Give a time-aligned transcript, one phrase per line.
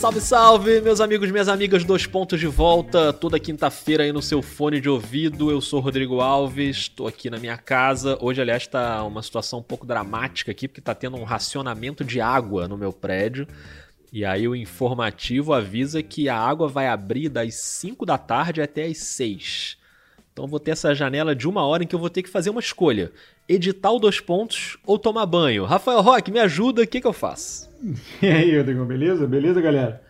[0.00, 4.40] Salve, salve, meus amigos, minhas amigas, dois pontos de volta, toda quinta-feira aí no seu
[4.40, 5.50] fone de ouvido.
[5.50, 8.16] Eu sou Rodrigo Alves, tô aqui na minha casa.
[8.18, 12.18] Hoje, aliás, tá uma situação um pouco dramática aqui, porque tá tendo um racionamento de
[12.18, 13.46] água no meu prédio.
[14.10, 18.86] E aí o informativo avisa que a água vai abrir das 5 da tarde até
[18.86, 19.76] as 6.
[20.32, 22.48] Então vou ter essa janela de uma hora em que eu vou ter que fazer
[22.48, 23.12] uma escolha:
[23.54, 25.64] editar o dois pontos ou tomar banho.
[25.64, 27.68] Rafael Roque, me ajuda, o que, que eu faço?
[28.22, 29.26] E aí, Rodrigo, beleza?
[29.26, 30.02] Beleza, galera?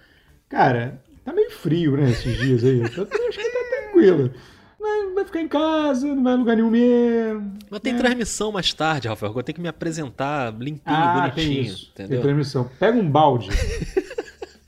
[0.48, 2.80] Cara, tá meio frio, né, esses dias aí.
[2.80, 4.30] Então, acho que tá tranquilo.
[4.78, 7.52] Vai, vai ficar em casa, não vai lugar nenhum mesmo.
[7.70, 7.98] Mas tem né?
[8.00, 9.32] transmissão mais tarde, Rafael.
[9.36, 11.54] Eu tenho que me apresentar limpinho, Ah, bonitinho.
[11.54, 11.90] tem isso.
[11.94, 12.10] Entendeu?
[12.18, 12.70] Tem transmissão.
[12.78, 13.48] Pega um balde,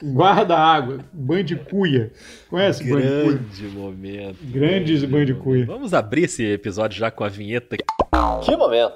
[0.02, 2.12] guarda água, banho de cuia.
[2.48, 3.38] Conhece banho de cuia?
[3.38, 4.36] Grande momento.
[4.44, 5.66] Grandes banho de cuia.
[5.66, 7.76] Vamos abrir esse episódio já com a vinheta.
[8.44, 8.94] Que momento!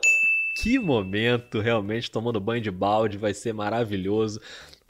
[0.55, 4.41] Que momento, realmente, tomando banho de balde, vai ser maravilhoso.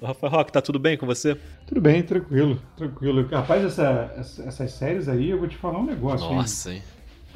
[0.00, 1.36] Rafael Roque, tá tudo bem com você?
[1.66, 3.26] Tudo bem, tranquilo, tranquilo.
[3.28, 6.28] Rapaz, essa- essa- essas séries aí, eu vou te falar um negócio.
[6.30, 6.36] hein?
[6.36, 6.82] Nossa, hein?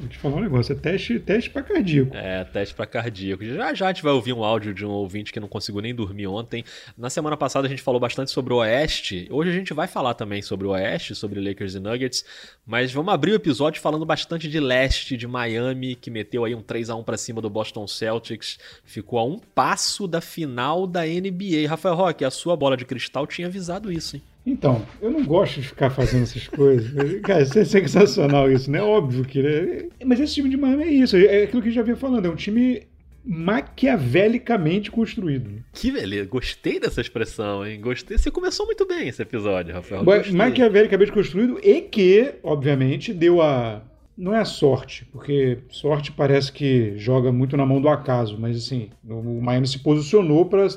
[0.01, 0.73] Vou te falar um negócio.
[0.73, 2.17] É teste, teste pra cardíaco.
[2.17, 3.45] É, teste pra cardíaco.
[3.45, 5.95] Já já a gente vai ouvir um áudio de um ouvinte que não conseguiu nem
[5.95, 6.65] dormir ontem.
[6.97, 9.29] Na semana passada a gente falou bastante sobre o Oeste.
[9.31, 12.25] Hoje a gente vai falar também sobre o Oeste, sobre Lakers e Nuggets.
[12.67, 16.63] Mas vamos abrir o episódio falando bastante de Leste, de Miami, que meteu aí um
[16.63, 18.59] 3 a 1 pra cima do Boston Celtics.
[18.83, 21.69] Ficou a um passo da final da NBA.
[21.69, 24.23] Rafael Roque, a sua bola de cristal tinha avisado isso, hein?
[24.45, 26.93] Então, eu não gosto de ficar fazendo essas coisas.
[27.23, 28.83] Cara, isso é sensacional isso, né?
[28.83, 29.43] Óbvio que.
[29.43, 29.89] né?
[30.05, 31.17] Mas esse time de Miami é isso.
[31.17, 32.27] É aquilo que a gente já vinha falando.
[32.27, 32.83] É um time
[33.25, 35.63] maquiavelicamente construído.
[35.73, 37.81] Que beleza, gostei dessa expressão, hein?
[37.81, 38.17] Gostei.
[38.17, 40.05] Você começou muito bem esse episódio, Rafael.
[40.05, 40.33] Gostei.
[40.33, 43.83] Maquiavelicamente construído e que, obviamente, deu a.
[44.17, 48.55] Não é a sorte, porque sorte parece que joga muito na mão do acaso, mas
[48.55, 50.69] assim, o Miami se posicionou para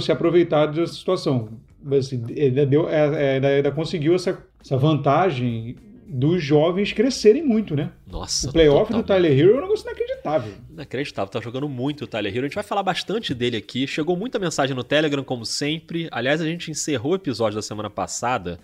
[0.00, 1.50] se aproveitar dessa situação.
[1.82, 5.76] Mas, assim, ainda, deu, é, é, ainda- ainda conseguiu essa, essa vantagem
[6.12, 7.90] dos jovens crescerem muito, né?
[8.06, 9.06] Nossa, O playoff do totalmente.
[9.28, 10.52] Tyler Hero é um negócio inacreditável.
[10.70, 12.44] Inacreditável, tá jogando muito o Tyler Hero.
[12.46, 13.86] A gente vai falar bastante dele aqui.
[13.86, 16.08] Chegou muita mensagem no Telegram, como sempre.
[16.10, 18.58] Aliás, a gente encerrou o episódio da semana passada.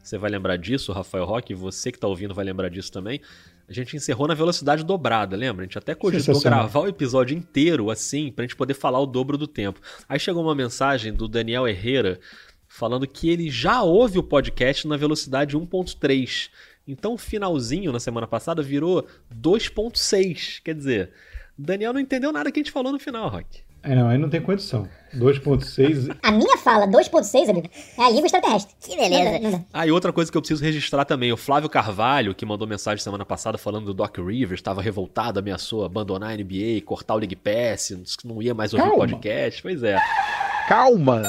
[0.00, 1.54] Você vai lembrar disso, Rafael Roque?
[1.54, 3.20] Você que tá ouvindo vai lembrar disso também.
[3.68, 5.62] A gente encerrou na velocidade dobrada, lembra?
[5.62, 9.36] A gente até cogitou gravar o episódio inteiro assim, pra gente poder falar o dobro
[9.38, 9.80] do tempo.
[10.08, 12.20] Aí chegou uma mensagem do Daniel Herrera
[12.72, 16.48] falando que ele já ouve o podcast na velocidade 1.3.
[16.88, 19.06] Então o finalzinho na semana passada virou
[19.40, 20.62] 2.6.
[20.64, 21.10] Quer dizer,
[21.56, 23.60] Daniel não entendeu nada que a gente falou no final, Rock.
[23.82, 24.88] É, não, aí não tem condição.
[25.14, 26.16] 2.6.
[26.22, 27.68] A minha fala 2.6, amigo,
[27.98, 28.74] é a língua extraterrestre.
[28.80, 29.38] Que beleza.
[29.40, 29.64] Não não dá.
[29.72, 33.02] Ah, e outra coisa que eu preciso registrar também, o Flávio Carvalho, que mandou mensagem
[33.02, 37.36] semana passada falando do Doc Rivers, estava revoltado, ameaçou abandonar a NBA, cortar o League
[37.36, 37.94] Pass,
[38.24, 39.08] não ia mais ouvir o Calma.
[39.08, 39.60] podcast.
[39.60, 39.98] Pois é.
[40.68, 41.22] Calma!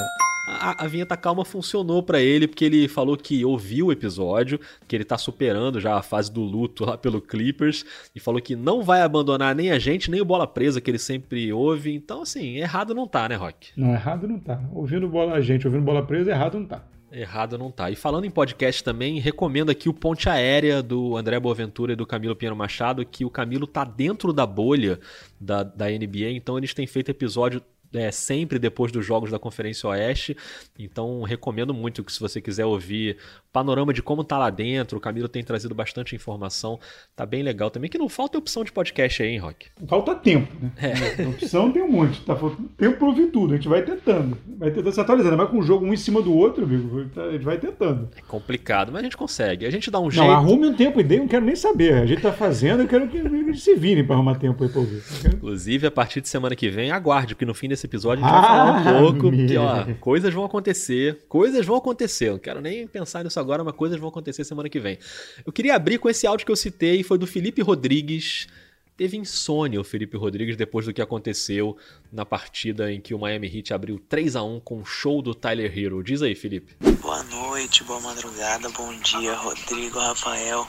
[0.46, 4.96] A, a vinheta calma funcionou pra ele, porque ele falou que ouviu o episódio, que
[4.96, 8.84] ele tá superando já a fase do luto lá pelo Clippers, e falou que não
[8.84, 11.94] vai abandonar nem a gente, nem o Bola Presa, que ele sempre ouve.
[11.94, 13.70] Então, assim, errado não tá, né, Rock?
[13.78, 14.62] Não, errado não tá.
[14.74, 16.84] Ouvindo bola, gente, ouvindo bola presa, errado não tá.
[17.12, 17.92] Errado não tá.
[17.92, 22.08] E falando em podcast também, recomendo aqui o Ponte Aérea do André Boaventura e do
[22.08, 25.00] Camilo Pinheiro Machado, que o Camilo tá dentro da bolha
[25.40, 27.62] da, da NBA, então eles têm feito episódio
[27.94, 30.36] é, sempre depois dos jogos da Conferência Oeste.
[30.78, 33.18] Então recomendo muito que se você quiser ouvir
[33.52, 36.80] panorama de como tá lá dentro, o Camilo tem trazido bastante informação,
[37.16, 39.68] tá bem legal também, que não falta opção de podcast aí, hein, Rock?
[39.88, 40.72] Falta tempo, né?
[40.78, 41.24] É.
[41.28, 42.22] Opção tem um monte.
[42.22, 43.54] Tá faltando tempo pra ouvir tudo.
[43.54, 44.38] A gente vai tentando.
[44.58, 45.38] Vai tentando se atualizando.
[45.38, 48.10] Mas com o jogo um em cima do outro, amigo, a gente vai tentando.
[48.16, 49.66] É complicado, mas a gente consegue.
[49.66, 50.26] A gente dá um jeito.
[50.26, 51.94] Não, arrume um tempo e dê, eu não quero nem saber.
[51.96, 54.80] A gente tá fazendo, eu quero que eles se virem pra arrumar tempo aí pra
[54.80, 55.04] ouvir.
[55.26, 58.36] Inclusive, a partir de semana que vem, aguarde, porque no fim desse episódio a gente
[58.38, 59.32] Ah, vai falar um pouco.
[59.32, 59.48] meu.
[59.48, 61.26] Que, ó, coisas vão acontecer.
[61.28, 62.30] Coisas vão acontecer.
[62.30, 64.98] Eu não quero nem pensar nisso agora, mas coisas vão acontecer semana que vem.
[65.46, 68.48] Eu queria abrir com esse áudio que eu citei, foi do Felipe Rodrigues.
[68.96, 71.76] Teve insônia o Felipe Rodrigues depois do que aconteceu
[72.12, 75.34] na partida em que o Miami Heat abriu 3 a 1 com o show do
[75.34, 76.04] Tyler Hero.
[76.04, 76.76] Diz aí, Felipe.
[77.02, 80.68] Boa noite, boa madrugada, bom dia, Rodrigo, Rafael,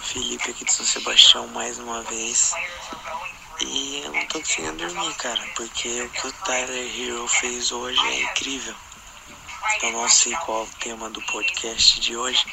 [0.00, 2.52] Felipe aqui de São Sebastião mais uma vez.
[3.60, 8.00] E eu não tô conseguindo dormir, cara, porque o que o Tyler Hero fez hoje
[8.00, 8.74] é incrível.
[9.82, 12.44] Eu não sei qual é o tema do podcast de hoje,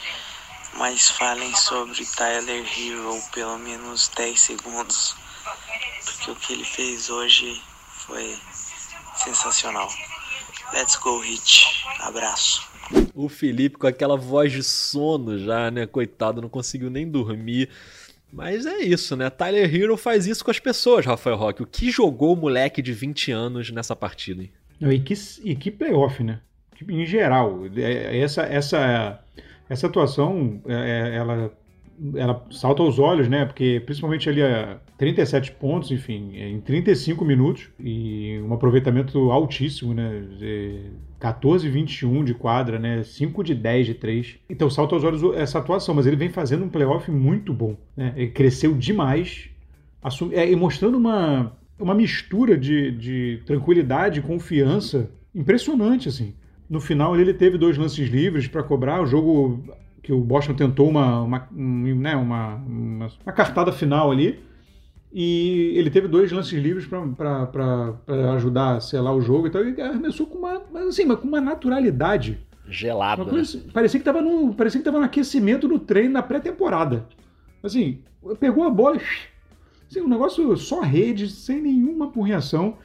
[0.76, 5.16] mas falem sobre Tyler Hero pelo menos 10 segundos,
[6.06, 7.62] porque o que ele fez hoje
[8.08, 8.40] foi
[9.18, 9.90] sensacional.
[10.74, 11.86] Let's go, Hit.
[12.00, 12.68] Abraço.
[13.14, 15.86] O Felipe com aquela voz de sono já, né?
[15.86, 17.70] Coitado, não conseguiu nem dormir.
[18.34, 19.30] Mas é isso, né?
[19.30, 21.62] Tyler Hero faz isso com as pessoas, Rafael Roque.
[21.62, 24.44] O que jogou o moleque de 20 anos nessa partida?
[24.92, 25.14] e, que,
[25.44, 26.40] e que playoff, né?
[26.90, 27.62] em geral.
[27.76, 29.24] É, essa, essa,
[29.70, 31.54] essa atuação, é, ela,
[32.16, 33.46] ela salta aos olhos, né?
[33.46, 40.24] Porque principalmente ali a 37 pontos, enfim, em 35 minutos e um aproveitamento altíssimo, né?
[41.24, 43.02] 14 21 de quadra, né?
[43.02, 44.36] 5 de 10 de 3.
[44.50, 48.12] Então salta aos olhos essa atuação, mas ele vem fazendo um playoff muito bom, né?
[48.18, 49.50] Ele cresceu demais,
[50.04, 50.32] assum...
[50.34, 56.34] é, e mostrando uma, uma mistura de, de tranquilidade e confiança impressionante, assim.
[56.70, 59.02] No final ele teve dois lances livres para cobrar.
[59.02, 59.64] O jogo
[60.02, 64.40] que o Boston tentou uma, uma, né, uma, uma, uma cartada final ali.
[65.14, 67.94] E ele teve dois lances livres para
[68.36, 69.64] ajudar a selar o jogo e tal.
[69.64, 72.40] E arremessou com uma, mas assim, mas com uma naturalidade.
[72.68, 73.22] Gelada.
[73.22, 73.64] Uma coisa, né?
[73.72, 77.08] Parecia que estava no, parecia que tava no aquecimento do treino na pré-temporada.
[77.62, 78.00] Assim,
[78.40, 79.00] pegou a bola,
[79.90, 82.78] assim, um negócio só rede, sem nenhuma apurreação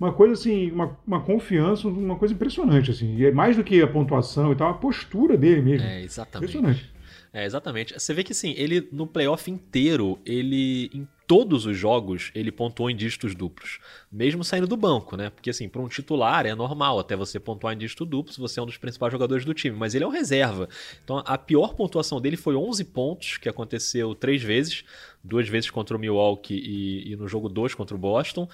[0.00, 3.16] uma coisa assim, uma, uma confiança, uma coisa impressionante, assim.
[3.16, 5.86] E é mais do que a pontuação e tal, a postura dele mesmo.
[5.86, 6.56] É, exatamente.
[6.56, 6.92] Impressionante.
[7.32, 7.94] É, exatamente.
[7.94, 12.96] Você vê que assim, ele no playoff inteiro, ele todos os jogos, ele pontuou em
[12.96, 13.78] dígitos duplos,
[14.10, 15.28] mesmo saindo do banco, né?
[15.28, 18.58] Porque assim, para um titular é normal até você pontuar em dígito duplo se você
[18.58, 20.70] é um dos principais jogadores do time, mas ele é um reserva.
[21.04, 24.82] Então a pior pontuação dele foi 11 pontos, que aconteceu três vezes,
[25.22, 28.48] duas vezes contra o Milwaukee e, e no jogo 2 contra o Boston.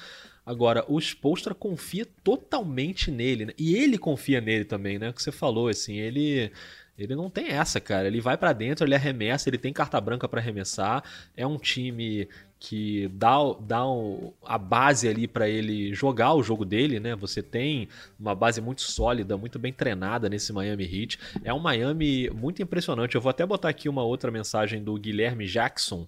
[0.44, 3.52] Agora, o Spolstra confia totalmente nele, né?
[3.56, 5.08] E ele confia nele também, né?
[5.08, 6.52] O que você falou, assim, ele
[6.98, 8.06] ele não tem essa, cara.
[8.06, 11.02] Ele vai para dentro, ele arremessa, ele tem carta branca para arremessar.
[11.36, 16.64] É um time que dá, dá um, a base ali para ele jogar o jogo
[16.64, 17.14] dele, né?
[17.16, 17.88] Você tem
[18.18, 21.18] uma base muito sólida, muito bem treinada nesse Miami Heat.
[21.44, 23.16] É um Miami muito impressionante.
[23.16, 26.06] Eu vou até botar aqui uma outra mensagem do Guilherme Jackson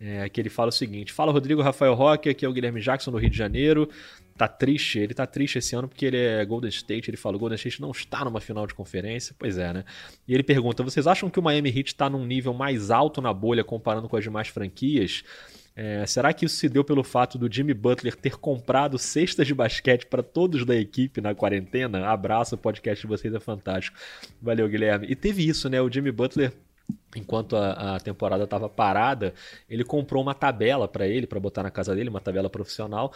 [0.00, 3.10] é, que ele fala o seguinte: Fala Rodrigo Rafael Roque, aqui é o Guilherme Jackson
[3.10, 3.88] do Rio de Janeiro.
[4.40, 7.10] Tá triste, ele tá triste esse ano porque ele é Golden State.
[7.10, 9.36] Ele fala: o Golden State não está numa final de conferência.
[9.38, 9.84] Pois é, né?
[10.26, 13.34] E ele pergunta: vocês acham que o Miami Heat está num nível mais alto na
[13.34, 15.22] bolha comparando com as demais franquias?
[15.76, 19.52] É, será que isso se deu pelo fato do Jimmy Butler ter comprado cestas de
[19.52, 22.08] basquete para todos da equipe na quarentena?
[22.08, 23.98] Abraço, o podcast de vocês é fantástico.
[24.40, 25.06] Valeu, Guilherme.
[25.10, 25.82] E teve isso, né?
[25.82, 26.50] O Jimmy Butler
[27.14, 29.32] enquanto a, a temporada estava parada,
[29.68, 33.12] ele comprou uma tabela para ele, para botar na casa dele, uma tabela profissional.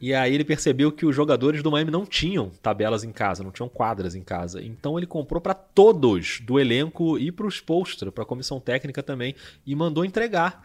[0.00, 3.50] E aí ele percebeu que os jogadores do Miami não tinham tabelas em casa, não
[3.50, 4.62] tinham quadras em casa.
[4.62, 9.02] Então ele comprou para todos do elenco e para os posters, para a comissão técnica
[9.02, 9.34] também,
[9.66, 10.62] e mandou entregar.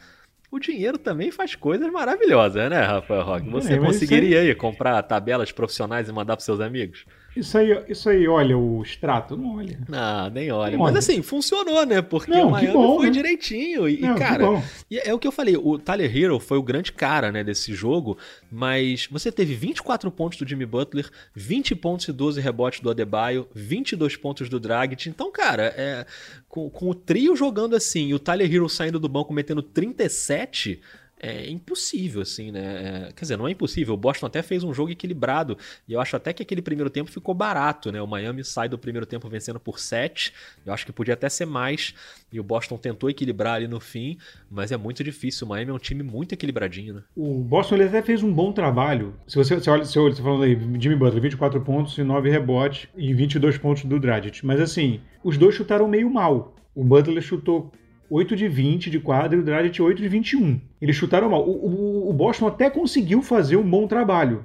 [0.52, 3.50] O dinheiro também faz coisas maravilhosas, né, Rafael Roque?
[3.50, 7.06] Você é, conseguiria aí comprar tabelas profissionais e mandar para seus amigos?
[7.36, 9.38] Isso aí, isso aí olha o extrato?
[9.38, 9.80] Não olha.
[9.88, 10.74] Não, nem olha.
[10.74, 11.00] Não Mas olha.
[11.00, 12.02] assim, funcionou, né?
[12.02, 13.12] Porque não, o Miami bom, foi né?
[13.12, 13.88] direitinho.
[13.88, 16.92] E, não, cara, e é o que eu falei, o Tyler Hero foi o grande
[16.92, 18.18] cara, né, desse jogo,
[18.52, 23.48] mas você teve 24 pontos do Jimmy Butler, 20 pontos e 12 rebotes do Adebayo,
[23.56, 25.08] 22 pontos do Dragic.
[25.08, 26.06] Então, cara, é,
[26.50, 30.82] com, com o trio jogando assim e o Tyler Hero saindo do banco metendo 37
[31.22, 33.08] é impossível, assim, né?
[33.10, 33.94] É, quer dizer, não é impossível.
[33.94, 35.56] O Boston até fez um jogo equilibrado.
[35.88, 38.02] E eu acho até que aquele primeiro tempo ficou barato, né?
[38.02, 40.34] O Miami sai do primeiro tempo vencendo por 7.
[40.66, 41.94] Eu acho que podia até ser mais.
[42.34, 44.18] E o Boston tentou equilibrar ali no fim,
[44.50, 45.46] mas é muito difícil.
[45.46, 47.04] O Miami é um time muito equilibradinho, né?
[47.16, 49.14] O Boston ele até fez um bom trabalho.
[49.28, 52.32] Se você, você olha, você olha, você falando aí, Jimmy Butler, 24 pontos e 9
[52.32, 54.44] rebotes e 22 pontos do Dragic.
[54.44, 56.56] Mas assim, os dois chutaram meio mal.
[56.74, 57.72] O Butler chutou
[58.12, 60.60] 8 de 20 de quadra e o Dragic 8 de 21.
[60.82, 61.48] Eles chutaram mal.
[61.48, 64.44] O, o, o, Boston até conseguiu fazer um bom trabalho,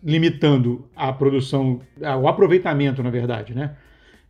[0.00, 1.80] limitando a produção,
[2.22, 3.74] o aproveitamento, na verdade, né?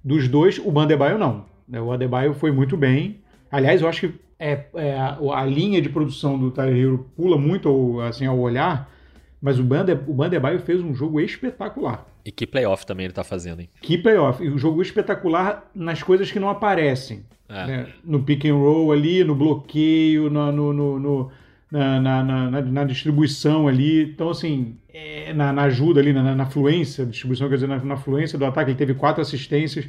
[0.02, 1.44] Dos dois, o Bandebaio não.
[1.68, 1.78] Né?
[1.78, 3.20] O Adebayo foi muito bem.
[3.50, 8.00] Aliás, eu acho que é, é a, linha de produção do Tyler pula muito ao,
[8.00, 8.90] assim, ao olhar,
[9.38, 12.06] mas o, Bande, o Bandebaio fez um jogo espetacular.
[12.24, 13.68] E que playoff também ele tá fazendo, hein?
[13.82, 14.42] Que playoff.
[14.42, 17.22] E um jogo espetacular nas coisas que não aparecem.
[17.48, 17.66] É.
[17.66, 17.86] Né?
[18.04, 21.30] No pick and roll ali, no bloqueio, no, no, no, no
[21.70, 24.04] na, na, na, na, distribuição ali.
[24.04, 27.96] Então, assim, é, na, na, ajuda ali, na, na fluência, distribuição, quer dizer, na, na
[27.96, 29.86] fluência do ataque, ele teve quatro assistências.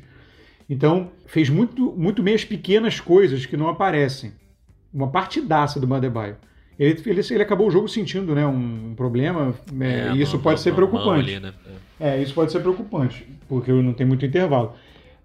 [0.70, 4.34] Então, fez muito, muito bem as pequenas coisas que não aparecem.
[4.94, 6.36] Uma partidaça do Madebaio.
[6.80, 10.60] Ele, ele, ele acabou o jogo sentindo né, um, problema, é, é, e isso pode
[10.60, 11.36] ser preocupante.
[11.36, 11.54] Ali, né?
[12.00, 12.22] é.
[12.22, 14.76] isso pode ser preocupante, porque não tem muito intervalo.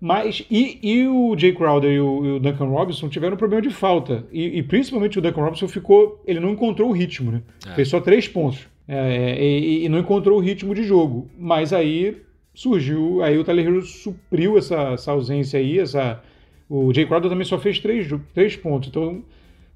[0.04, 3.62] Mas, e, e o Jay Crowder e o, e o, Duncan Robinson tiveram um problema
[3.62, 4.26] de falta.
[4.32, 6.20] E, e, principalmente o Duncan Robinson ficou.
[6.26, 7.42] Ele não encontrou o ritmo, né?
[7.64, 7.74] É.
[7.76, 8.66] Fez só três pontos.
[8.88, 11.30] É, e, e, não encontrou o ritmo de jogo.
[11.38, 12.20] Mas aí
[12.52, 13.22] surgiu.
[13.22, 15.78] Aí o Tyler Hero supriu essa, essa ausência aí.
[15.78, 16.20] Essa,
[16.68, 18.88] o Jay Crowder também só fez três, três pontos.
[18.88, 19.22] Então,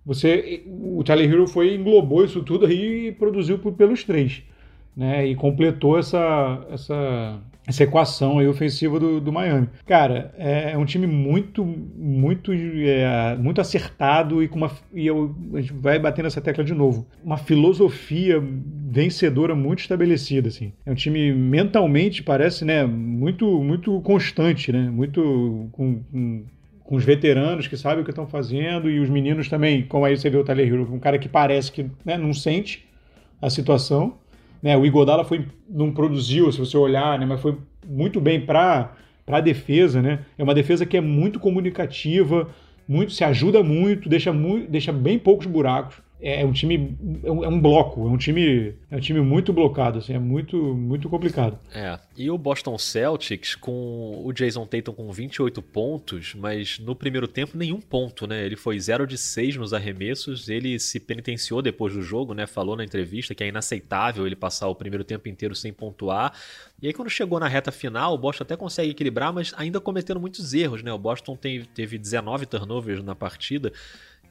[0.04, 0.64] você.
[0.66, 4.42] O Tyler Hero foi englobou isso tudo aí e produziu por, pelos três.
[4.96, 5.26] Né?
[5.26, 9.68] E completou essa, essa, essa equação aí ofensiva do, do Miami.
[9.84, 14.70] Cara, é, é um time muito, muito, é, muito acertado e com uma.
[14.94, 17.06] E eu, a gente vai bater nessa tecla de novo.
[17.22, 20.72] Uma filosofia vencedora muito estabelecida, assim.
[20.86, 22.84] É um time mentalmente, parece, né?
[22.86, 24.88] Muito, muito constante, né?
[24.88, 25.68] Muito.
[25.72, 26.44] Com, com,
[26.82, 30.16] com os veteranos que sabem o que estão fazendo e os meninos também, como aí
[30.16, 32.86] você vê o Tyler Hero, um cara que parece que né, não sente
[33.42, 34.14] a situação
[34.62, 34.76] né?
[34.76, 37.26] O Igodala foi, não produziu, se você olhar, né?
[37.26, 38.92] mas foi muito bem para
[39.26, 40.00] a defesa.
[40.00, 40.20] Né?
[40.38, 42.48] É uma defesa que é muito comunicativa,
[42.88, 47.44] muito se ajuda muito, deixa, muito, deixa bem poucos buracos é um time é um,
[47.44, 51.08] é um, bloco, é um time é um time muito blocado, assim, é muito muito
[51.08, 51.58] complicado.
[51.74, 51.98] É.
[52.16, 57.56] E o Boston Celtics com o Jason Tatum com 28 pontos, mas no primeiro tempo
[57.56, 58.44] nenhum ponto, né?
[58.44, 62.46] Ele foi 0 de 6 nos arremessos, ele se penitenciou depois do jogo, né?
[62.46, 66.32] Falou na entrevista que é inaceitável ele passar o primeiro tempo inteiro sem pontuar.
[66.80, 70.20] E aí quando chegou na reta final, o Boston até consegue equilibrar, mas ainda cometendo
[70.20, 70.92] muitos erros, né?
[70.92, 73.72] O Boston teve 19 turnovers na partida.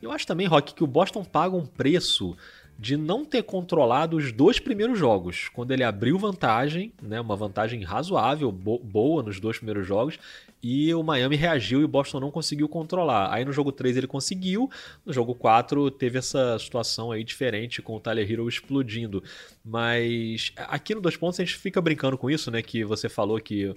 [0.02, 2.36] Eu acho também, Rock, que o Boston paga um preço
[2.78, 5.50] de não ter controlado os dois primeiros jogos.
[5.54, 10.20] Quando ele abriu vantagem, né, uma vantagem razoável, bo boa nos dois primeiros jogos,
[10.62, 13.32] e o Miami reagiu e o Boston não conseguiu controlar.
[13.34, 14.70] Aí no jogo 3 ele conseguiu,
[15.06, 19.24] no jogo 4 teve essa situação aí diferente com o Tyler Hero explodindo.
[19.64, 23.40] Mas aqui no dois pontos a gente fica brincando com isso, né, que você falou
[23.40, 23.74] que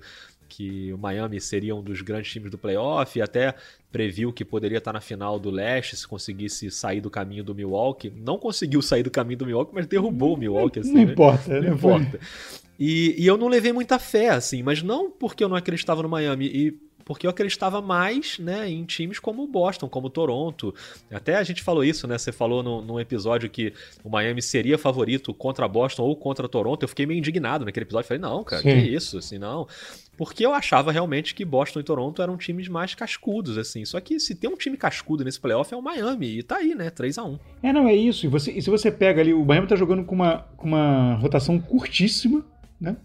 [0.48, 3.54] que o Miami seria um dos grandes times do playoff, e até
[3.92, 8.12] previu que poderia estar na final do leste se conseguisse sair do caminho do Milwaukee.
[8.16, 10.80] Não conseguiu sair do caminho do Milwaukee, mas derrubou o Milwaukee.
[10.80, 11.12] Assim, não né?
[11.12, 12.20] importa, não, não importa.
[12.78, 16.08] E, e, eu não levei muita fé, assim, mas não porque eu não acreditava no
[16.08, 20.74] Miami, e porque eu acreditava mais né, em times como o Boston, como o Toronto.
[21.10, 22.18] Até a gente falou isso, né?
[22.18, 23.72] Você falou no, num episódio que
[24.04, 26.82] o Miami seria favorito contra Boston ou contra Toronto.
[26.82, 28.06] Eu fiquei meio indignado naquele episódio.
[28.06, 28.68] Falei, não, cara, Sim.
[28.68, 29.16] que isso?
[29.16, 29.66] Assim, não.
[30.18, 33.86] Porque eu achava realmente que Boston e Toronto eram times mais cascudos, assim.
[33.86, 36.40] Só que se tem um time cascudo nesse playoff é o Miami.
[36.40, 36.90] E tá aí, né?
[36.90, 38.26] 3 a 1 É, não, é isso.
[38.26, 41.14] E, você, e se você pega ali, o Miami tá jogando com uma, com uma
[41.14, 42.44] rotação curtíssima,
[42.78, 42.98] né?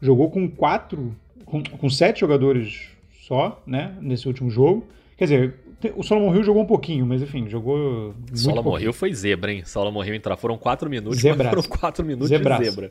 [0.00, 2.91] Jogou com quatro, com, com sete jogadores
[3.22, 4.86] só, né, nesse último jogo.
[5.16, 5.54] Quer dizer,
[5.96, 8.14] o Solomon Hill jogou um pouquinho, mas enfim, jogou.
[8.34, 9.64] Solomon Hill foi zebra, hein?
[9.64, 10.36] Solomon Hill entrar.
[10.36, 11.62] Foram quatro minutos, Zebraço.
[11.62, 12.62] foram quatro minutos Zebraço.
[12.62, 12.90] de zebra.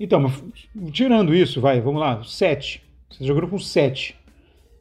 [0.00, 0.42] Então, mas,
[0.92, 2.82] tirando isso, vai, vamos lá, sete.
[3.08, 4.16] Vocês jogaram com sete.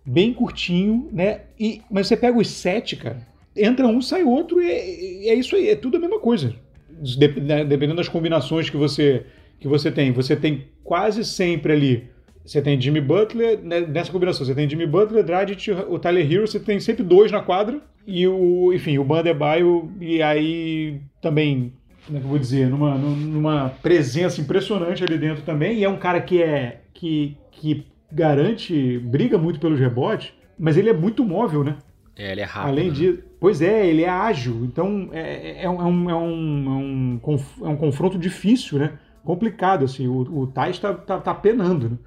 [0.06, 1.42] Bem curtinho, né?
[1.60, 3.22] E, mas você pega os sete, cara.
[3.56, 6.56] Entra um, sai outro, e é, é isso aí, é tudo a mesma coisa.
[6.90, 9.26] Né, dependendo das combinações que você,
[9.60, 10.12] que você tem.
[10.12, 12.17] Você tem quase sempre ali
[12.48, 16.48] você tem Jimmy Butler, né, nessa combinação, você tem Jimmy Butler, Dragic, o Tyler Hero,
[16.48, 21.74] você tem sempre dois na quadra, e o, enfim, o Bandebaio, e aí também,
[22.06, 25.90] como é que eu vou dizer, numa, numa presença impressionante ali dentro também, e é
[25.90, 31.26] um cara que é, que, que garante, briga muito pelos rebotes, mas ele é muito
[31.26, 31.76] móvel, né?
[32.16, 32.70] É, ele é rápido.
[32.70, 32.94] Além né?
[32.94, 33.20] de.
[33.40, 34.66] Pois é, ele é ágil.
[34.66, 37.20] Então é, é, um, é, um, é, um,
[37.64, 38.94] é um confronto difícil, né?
[39.24, 40.08] Complicado, assim.
[40.08, 41.98] O, o Thais tá, tá, tá penando, né?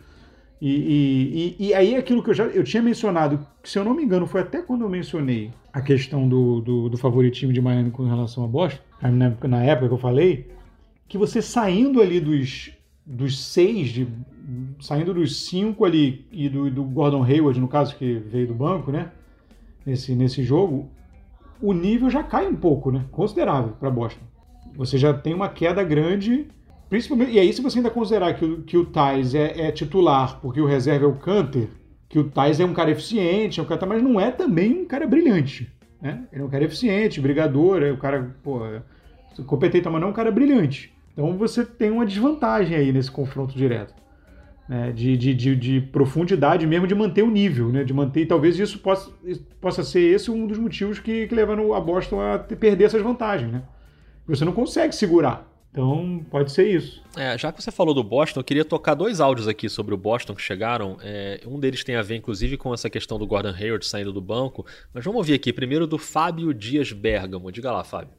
[0.61, 3.95] E, e, e, aí aquilo que eu já eu tinha mencionado, que se eu não
[3.95, 7.91] me engano foi até quando eu mencionei a questão do, do, do favoritismo de Miami
[7.91, 10.51] com relação a Boston, na época, na época que eu falei,
[11.09, 12.73] que você saindo ali dos,
[13.07, 14.07] dos seis, de,
[14.81, 18.93] saindo dos cinco ali e do, do Gordon Hayward, no caso que veio do banco,
[18.93, 19.11] né,
[19.87, 20.91] nesse, nesse jogo,
[21.63, 24.25] o nível já cai um pouco, né, considerável para Boston.
[24.77, 26.49] Você já tem uma queda grande
[26.91, 30.41] Principalmente, e aí, se você ainda considerar que o, que o Thais é, é titular,
[30.41, 31.69] porque o reserva é o Canter,
[32.09, 34.85] que o Thais é um cara eficiente, é um cara, mas não é também um
[34.85, 35.73] cara brilhante.
[36.03, 36.25] Né?
[36.33, 38.83] Ele é um cara eficiente, brigador, é um cara pô, é
[39.47, 40.93] competente, mas não é um cara brilhante.
[41.13, 43.95] Então você tem uma desvantagem aí nesse confronto direto.
[44.69, 44.91] Né?
[44.91, 47.85] De, de, de, de, profundidade mesmo, de manter o nível, né?
[47.85, 48.27] de manter.
[48.27, 49.13] Talvez isso possa,
[49.61, 53.53] possa ser esse um dos motivos que, que levaram a Boston a perder essas vantagens.
[53.53, 53.63] Né?
[54.27, 55.50] Você não consegue segurar.
[55.71, 57.01] Então, pode ser isso.
[57.17, 59.97] É, já que você falou do Boston, eu queria tocar dois áudios aqui sobre o
[59.97, 60.99] Boston que chegaram.
[61.01, 64.21] É, um deles tem a ver, inclusive, com essa questão do Gordon Hayward saindo do
[64.21, 64.67] banco.
[64.93, 67.53] Mas vamos ouvir aqui primeiro do Fábio Dias Bergamo.
[67.53, 68.13] Diga lá, Fábio.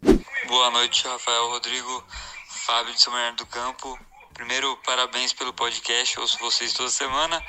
[0.48, 2.06] Boa noite, Rafael Rodrigo.
[2.48, 4.00] Fábio de São Bernardo do Campo.
[4.34, 7.44] Primeiro, parabéns pelo podcast, ouço vocês toda semana.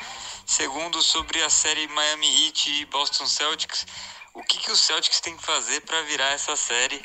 [0.45, 3.87] Segundo, sobre a série Miami Heat e Boston Celtics.
[4.35, 7.01] O que, que o Celtics tem que fazer para virar essa série?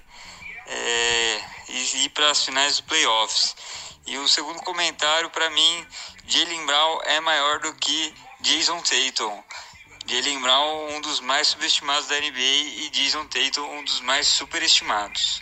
[0.67, 3.55] É, e ir para as finais dos playoffs.
[4.05, 5.88] E o segundo comentário, para mim,
[6.25, 9.43] Jalen Brown é maior do que Jason Tatum.
[10.05, 15.41] Jalen Brown, um dos mais subestimados da NBA, e Jason Tatum, um dos mais superestimados.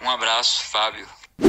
[0.00, 1.08] Um abraço, Fábio.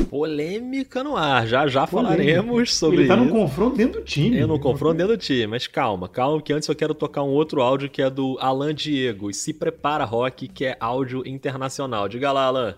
[0.10, 3.34] Polêmica no ar, já já falaremos sobre Ele tá num isso.
[3.34, 4.38] confronto dentro do time.
[4.38, 7.30] Eu não confronto dentro do time, mas calma, calma, que antes eu quero tocar um
[7.30, 9.30] outro áudio que é do Alan Diego.
[9.30, 12.08] E se prepara, Rock, que é áudio internacional.
[12.08, 12.76] Diga lá, Alan.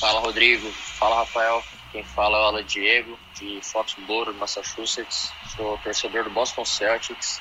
[0.00, 5.30] Fala Rodrigo, fala Rafael, quem fala é o Alan Diego, de Foxborough, Massachusetts.
[5.56, 7.40] Sou torcedor do Boston Celtics.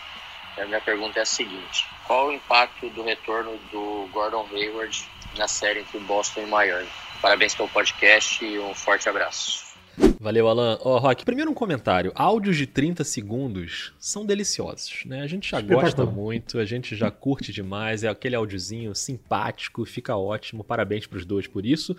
[0.57, 5.03] E a minha pergunta é a seguinte: qual o impacto do retorno do Gordon Hayward
[5.37, 6.87] na série entre Boston e Miami?
[7.23, 9.63] Parabéns pelo podcast e um forte abraço.
[10.19, 10.77] Valeu, Alan.
[10.81, 12.11] Ó, Rock, primeiro um comentário.
[12.15, 15.21] Áudios de 30 segundos são deliciosos, né?
[15.21, 20.17] A gente já gosta muito, a gente já curte demais, é aquele áudiozinho simpático, fica
[20.17, 20.65] ótimo.
[20.65, 21.95] Parabéns pros dois por isso.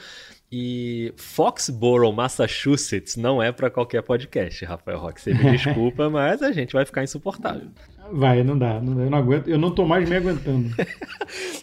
[0.52, 5.23] E Foxborough, Massachusetts, não é pra qualquer podcast, Rafael Rock.
[5.23, 7.71] Você me desculpa, mas a gente vai ficar insuportável.
[8.12, 9.49] Vai, não dá, Eu não aguento.
[9.49, 10.70] Eu não tô mais me aguentando.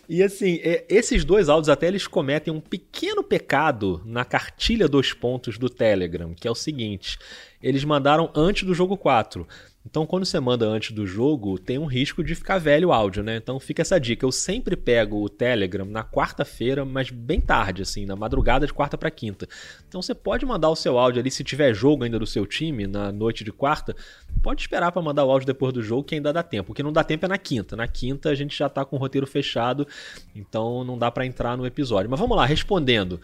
[0.09, 5.13] E assim, é, esses dois áudios até eles cometem um pequeno pecado na cartilha dos
[5.13, 7.17] pontos do Telegram, que é o seguinte:
[7.63, 9.47] eles mandaram antes do jogo 4.
[9.83, 13.23] Então, quando você manda antes do jogo, tem um risco de ficar velho o áudio,
[13.23, 13.35] né?
[13.37, 14.23] Então, fica essa dica.
[14.23, 18.95] Eu sempre pego o Telegram na quarta-feira, mas bem tarde, assim, na madrugada de quarta
[18.95, 19.47] para quinta.
[19.87, 22.85] Então, você pode mandar o seu áudio ali, se tiver jogo ainda do seu time,
[22.85, 23.95] na noite de quarta,
[24.43, 26.71] pode esperar para mandar o áudio depois do jogo, que ainda dá tempo.
[26.71, 27.75] O que não dá tempo é na quinta.
[27.75, 29.87] Na quinta, a gente já tá com o roteiro fechado,
[30.35, 32.09] então não dá para entrar no episódio.
[32.09, 33.19] Mas vamos lá, respondendo.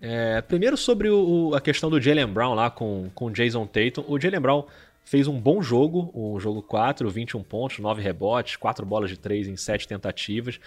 [0.00, 4.04] É, primeiro sobre o- a questão do Jalen Brown lá com o Jason Tatum.
[4.06, 4.64] O Jalen Brown
[5.06, 9.46] fez um bom jogo, o jogo 4, 21 pontos, 9 rebotes, 4 bolas de 3
[9.48, 10.58] em 7 tentativas.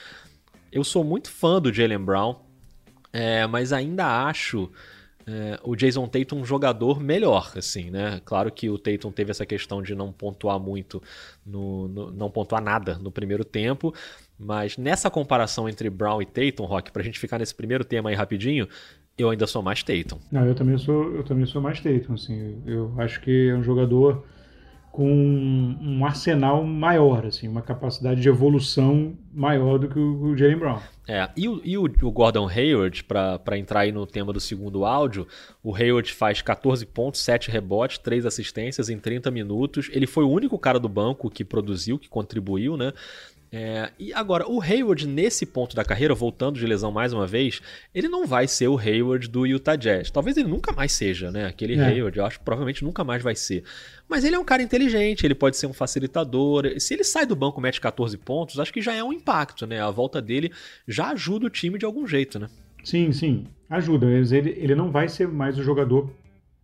[0.72, 2.36] Eu sou muito fã do Jalen Brown,
[3.12, 4.72] é, mas ainda acho
[5.28, 8.22] é, o Jason Tatum um jogador melhor, assim, né?
[8.24, 11.04] Claro que o Tatum teve essa questão de não pontuar muito,
[11.46, 13.94] no, no- não pontuar nada no primeiro tempo,
[14.40, 18.16] mas nessa comparação entre Brown e Tatum, Rock, pra gente ficar nesse primeiro tema aí
[18.16, 18.68] rapidinho,
[19.20, 20.18] eu ainda sou mais Tatum.
[20.32, 22.62] Não, eu também sou, eu também sou mais Tatum, assim.
[22.66, 24.26] Eu acho que é um jogador
[24.92, 30.58] com um arsenal maior, assim, uma capacidade de evolução maior do que o, o Jalen
[30.58, 30.80] Brown.
[31.08, 34.86] É, e o, e o- o Gordon Hayward, para entrar aí no tema do segundo
[34.86, 35.28] áudio,
[35.64, 39.90] o Hayward faz 14 pontos, 7 rebotes, 3 assistências em 30 minutos.
[39.94, 42.92] Ele foi o único cara do banco que produziu, que contribuiu, né?
[43.52, 47.62] É, e agora, o Hayward, nesse ponto da carreira, voltando de lesão mais uma vez,
[47.96, 50.12] ele não vai ser o Hayward do Utah Jazz.
[50.12, 51.46] Talvez ele nunca mais seja, né?
[51.48, 51.84] Aquele É.
[51.84, 53.64] Hayward, eu acho que provavelmente nunca mais vai ser.
[54.08, 56.80] Mas ele é um cara inteligente, ele pode ser um facilitador.
[56.80, 59.66] Se ele sai do banco e mete 14 pontos, acho que já é um impacto,
[59.66, 59.82] né?
[59.82, 60.52] A volta dele
[60.88, 62.48] já ajuda o time de algum jeito, né?
[62.84, 64.06] Sim, sim, ajuda.
[64.06, 66.10] Ele, ele não vai ser mais o jogador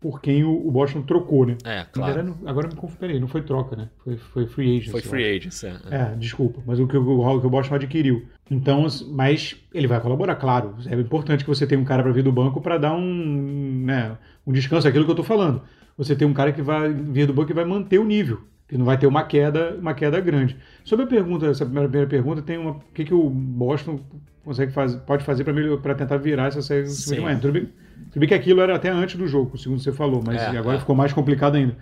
[0.06, 1.58] por quem o, Boston trocou, né?
[1.64, 2.38] É, claro.
[2.46, 3.90] agora me confundi, não foi troca, né?
[4.04, 4.92] Foi, foi free agent.
[4.92, 5.96] Foi free agent, é.
[5.96, 8.24] É, desculpa, mas o que o, o que o Boston adquiriu.
[8.52, 10.76] Então, mas ele vai colaborar, claro.
[10.86, 14.16] É importante que você tenha um cara para vir do banco para dar um, né,
[14.46, 15.64] um descanso, é aquilo que eu tô falando.
[15.98, 18.78] Você tem um cara que vai vir do banco e vai manter o nível, que
[18.78, 20.58] não vai ter uma queda, uma queda grande.
[20.84, 24.00] Sobre a pergunta, essa primeira, primeira pergunta, tem uma, o que, que o Boston
[24.44, 25.44] consegue fazer, pode fazer
[25.82, 27.38] para tentar virar essa série de manhã.
[27.40, 27.64] Tudo bem,
[28.12, 30.78] tudo bem que aquilo era até antes do jogo, segundo você falou, mas É, agora
[30.78, 30.80] é.
[30.80, 31.76] ficou mais complicado ainda.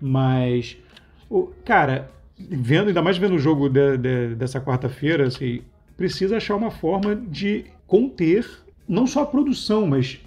[0.00, 0.76] Mas,
[1.30, 5.62] o, cara, vendo, ainda mais vendo o jogo de- de- dessa quarta-feira, assim,
[5.96, 8.46] precisa achar uma forma de conter
[8.88, 10.20] não só a produção, mas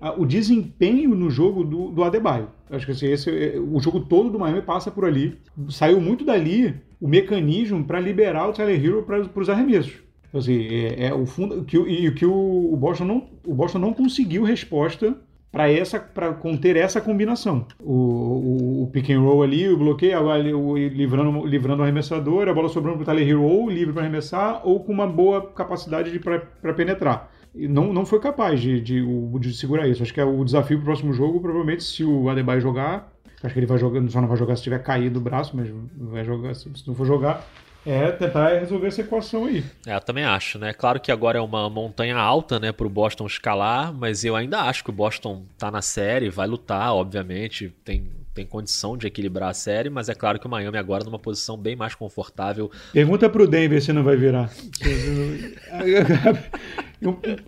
[0.00, 2.48] a- o desempenho no jogo do, do Adebayo.
[2.70, 5.38] Acho que assim, esse, é- o jogo todo do Miami passa por ali.
[5.68, 9.94] Saiu muito dali o mecanismo para liberar o Tyler Hero para os arremessos.
[10.28, 13.92] Então, assim, é, é o fundo que, e que o, Boston não o Boston não
[13.92, 15.16] conseguiu resposta
[15.50, 17.66] para essa para conter essa combinação.
[17.80, 20.20] O, o, o pick and roll ali, o bloqueio,
[20.56, 24.02] o, livrando, livrando o arremessador, a bola sobrando para o Tyler Hero ou livre para
[24.02, 27.32] arremessar ou com uma boa capacidade para penetrar.
[27.54, 29.04] Não, não foi capaz de, de,
[29.38, 30.02] de segurar isso.
[30.02, 33.52] Acho que é o desafio para o próximo jogo, provavelmente, se o Adebayo jogar, acho
[33.52, 36.24] que ele vai jogar, só não vai jogar se tiver caído o braço, mas vai
[36.24, 37.44] jogar se, se não for jogar,
[37.84, 39.64] é tentar resolver essa equação aí.
[39.86, 40.72] É, eu também acho, né?
[40.72, 44.84] Claro que agora é uma montanha alta, né, pro Boston escalar, mas eu ainda acho
[44.84, 49.54] que o Boston tá na série, vai lutar, obviamente, tem, tem condição de equilibrar a
[49.54, 52.70] série, mas é claro que o Miami agora numa posição bem mais confortável.
[52.92, 54.50] Pergunta pro Denver se não vai virar.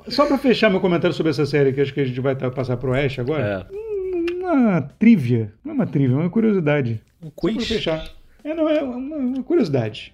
[0.09, 2.51] Só para fechar meu comentário sobre essa série, que acho que a gente vai tá-
[2.51, 3.67] passar pro Oeste agora.
[3.71, 5.53] É, Uma trivia.
[5.65, 7.01] Não é uma trivia, é uma curiosidade.
[7.23, 7.69] um Só quiz.
[7.69, 8.09] fechar.
[8.43, 10.13] É, não, é uma, uma curiosidade.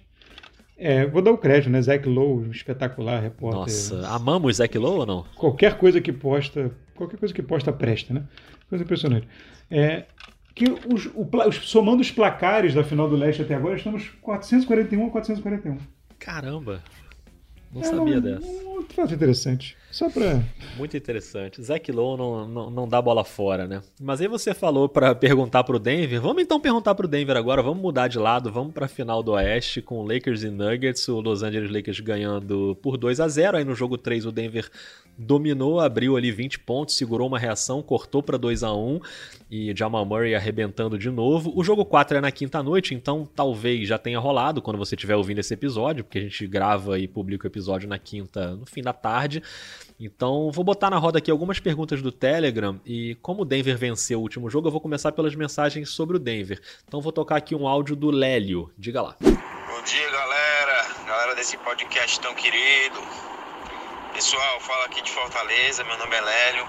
[0.77, 1.81] É, vou dar o crédito, né?
[1.81, 3.59] Zach Lowe, espetacular repórter.
[3.59, 5.25] Nossa, amamos Zach Lowe ou não?
[5.35, 8.23] Qualquer coisa que posta, qualquer coisa que posta presta, né?
[8.69, 9.27] Coisa impressionante.
[9.69, 10.05] É,
[10.65, 15.07] que os, o os- somando os placares da final do Leste até agora, estamos 441
[15.07, 15.77] a 441.
[16.19, 16.83] Caramba,
[17.73, 18.63] não É, sabia não, dessa.
[18.63, 19.77] não um fato interessante.
[19.91, 20.43] Só pra.
[20.77, 21.61] Muito interessante.
[21.61, 23.81] Zach Lowe não, não, não dá bola fora, né?
[23.99, 26.21] Mas aí você falou para perguntar pro Denver.
[26.21, 27.63] Vamos então perguntar pro Denver agora.
[27.63, 28.51] Vamos mudar de lado.
[28.51, 31.07] Vamos pra final do Oeste com Lakers e Nuggets.
[31.07, 34.69] O Los Angeles Lakers ganhando por 2 a 0 Aí no jogo 3 o Denver
[35.19, 38.99] dominou, abriu ali 20 pontos, segurou uma reação, cortou para 2 a 1
[39.51, 41.51] e Jamal Murray arrebentando de novo.
[41.53, 45.17] O jogo 4 é na quinta noite, então talvez já tenha rolado quando você estiver
[45.17, 48.81] ouvindo esse episódio, porque a gente grava e publica o episódio na quinta, no fim
[48.81, 49.43] da tarde.
[49.99, 54.19] Então, vou botar na roda aqui algumas perguntas do Telegram e como o Denver venceu
[54.19, 56.61] o último jogo, eu vou começar pelas mensagens sobre o Denver.
[56.87, 58.71] Então, vou tocar aqui um áudio do Lélio.
[58.77, 59.17] Diga lá.
[59.19, 60.87] Bom dia, galera.
[61.05, 63.01] Galera desse podcast tão querido.
[64.13, 66.67] Pessoal, fala aqui de Fortaleza, meu nome é Lélio.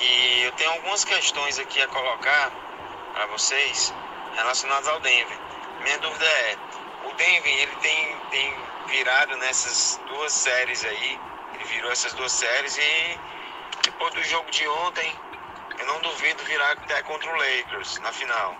[0.00, 2.50] E eu tenho algumas questões aqui a colocar
[3.14, 3.94] para vocês
[4.34, 5.38] relacionadas ao Denver.
[5.84, 6.56] Minha dúvida é,
[7.06, 8.54] o Denver ele tem, tem
[8.88, 11.18] virado nessas duas séries aí,
[11.60, 13.20] ele virou essas duas séries e
[13.82, 15.14] depois do jogo de ontem,
[15.78, 18.56] eu não duvido virar até contra o Lakers na final.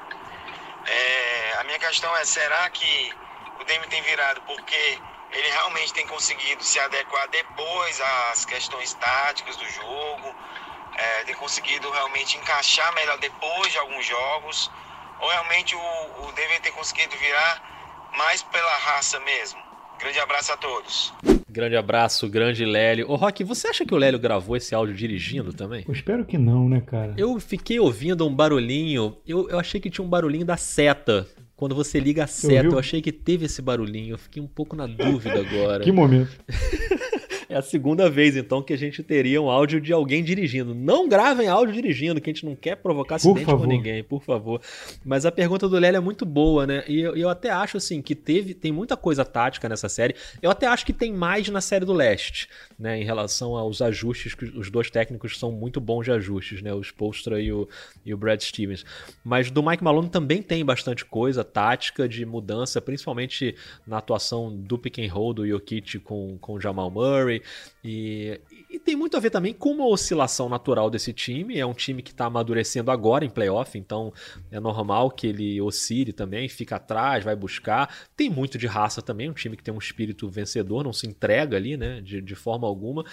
[0.86, 3.12] É, a minha questão é, será que
[3.58, 4.98] o Denver tem virado porque
[5.32, 10.34] ele realmente tem conseguido se adequar depois às questões táticas do jogo,
[10.94, 14.70] é, tem conseguido realmente encaixar melhor depois de alguns jogos,
[15.20, 19.69] ou realmente o, o Denver tem conseguido virar mais pela raça mesmo.
[20.00, 21.12] Grande abraço a todos.
[21.48, 23.10] Grande abraço, grande Lélio.
[23.10, 25.84] Ô, Rock, você acha que o Lélio gravou esse áudio dirigindo também?
[25.86, 27.14] Eu espero que não, né, cara?
[27.16, 31.28] Eu fiquei ouvindo um barulhinho, eu, eu achei que tinha um barulhinho da seta
[31.60, 34.14] quando você liga a seta, eu achei que teve esse barulhinho.
[34.14, 35.84] Eu fiquei um pouco na dúvida agora.
[35.84, 36.30] que momento.
[37.50, 40.72] É a segunda vez, então, que a gente teria um áudio de alguém dirigindo.
[40.72, 44.60] Não gravem áudio dirigindo, que a gente não quer provocar acidente com ninguém, por favor.
[45.04, 46.84] Mas a pergunta do Lélia é muito boa, né?
[46.86, 50.14] E eu, eu, até acho, assim, que teve, tem muita coisa tática nessa série.
[50.40, 53.00] Eu até acho que tem mais na série do Leste, né?
[53.00, 56.72] Em relação aos ajustes, que os dois técnicos são muito bons de ajustes, né?
[56.72, 57.68] O Spolstra e o,
[58.06, 58.84] e o Brad Stevens.
[59.24, 64.78] Mas do Mike Malone também tem bastante coisa tática de mudança, principalmente na atuação do
[64.78, 67.39] pick and roll do Jokic com, com o Jamal Murray.
[67.82, 71.58] E, e, tem muito a ver também com uma oscilação natural desse time.
[71.58, 74.12] É um time que está amadurecendo agora em playoff, então
[74.50, 77.94] é normal que ele oscile também, fica atrás, vai buscar.
[78.16, 81.56] Tem muito de raça também, um time que tem um espírito vencedor, não se entrega
[81.56, 83.04] ali, né, de, de forma alguma.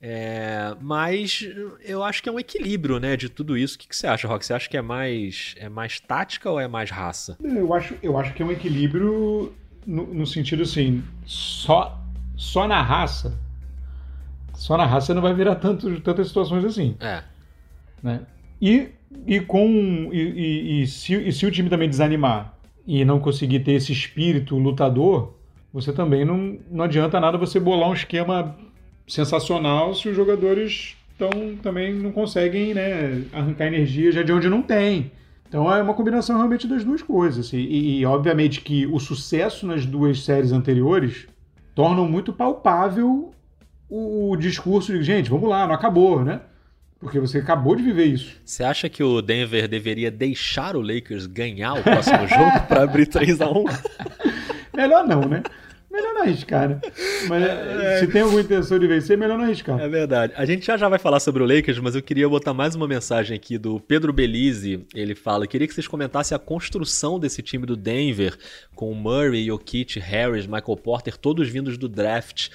[0.00, 1.48] É, mas
[1.82, 3.76] eu acho que é um equilíbrio, né, de tudo isso.
[3.76, 4.46] O que, que você acha, Rock?
[4.46, 7.36] Você acha que é mais, é mais tática ou é mais raça?
[7.42, 9.52] Eu acho, eu acho que é um equilíbrio
[9.86, 12.00] no, no sentido assim, só,
[12.36, 13.38] só na raça
[14.54, 16.96] só na raça você não vai virar tanto, tantas situações assim.
[17.00, 17.22] É.
[18.02, 18.20] Né?
[18.60, 18.88] E,
[19.26, 22.54] e, com, e, e, e, se, e se o time também desanimar
[22.86, 25.34] e não conseguir ter esse espírito lutador,
[25.72, 28.56] você também não, não adianta nada você bolar um esquema
[29.06, 34.62] sensacional se os jogadores tão, também não conseguem né, arrancar energia já de onde não
[34.62, 35.10] tem.
[35.48, 37.52] Então é uma combinação realmente das duas coisas.
[37.52, 41.26] E, e, e, obviamente que o sucesso nas duas séries anteriores
[41.74, 43.32] tornam muito palpável
[43.88, 46.40] o, o discurso de, gente, vamos lá, não acabou, né?
[46.98, 48.36] Porque você acabou de viver isso.
[48.44, 53.06] Você acha que o Denver deveria deixar o Lakers ganhar o próximo jogo para abrir
[53.06, 53.64] 3 a 1
[54.74, 55.42] Melhor não, né?
[55.94, 56.80] Melhor não arriscar, né?
[57.28, 59.78] Mas é, se tem alguma intenção de vencer, melhor não arriscar.
[59.78, 60.32] É verdade.
[60.36, 62.88] A gente já já vai falar sobre o Lakers, mas eu queria botar mais uma
[62.88, 64.84] mensagem aqui do Pedro Belize.
[64.92, 68.36] Ele fala: queria que vocês comentassem a construção desse time do Denver,
[68.74, 72.48] com Murray, Jokic, Harris, Michael Porter, todos vindos do draft.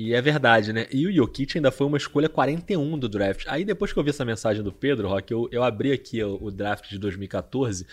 [0.00, 0.86] E é verdade, né?
[0.92, 3.44] E o Jokic ainda foi uma escolha 41 do draft.
[3.48, 6.38] Aí depois que eu vi essa mensagem do Pedro, Rock, eu, eu abri aqui o,
[6.40, 7.84] o, draft de 2014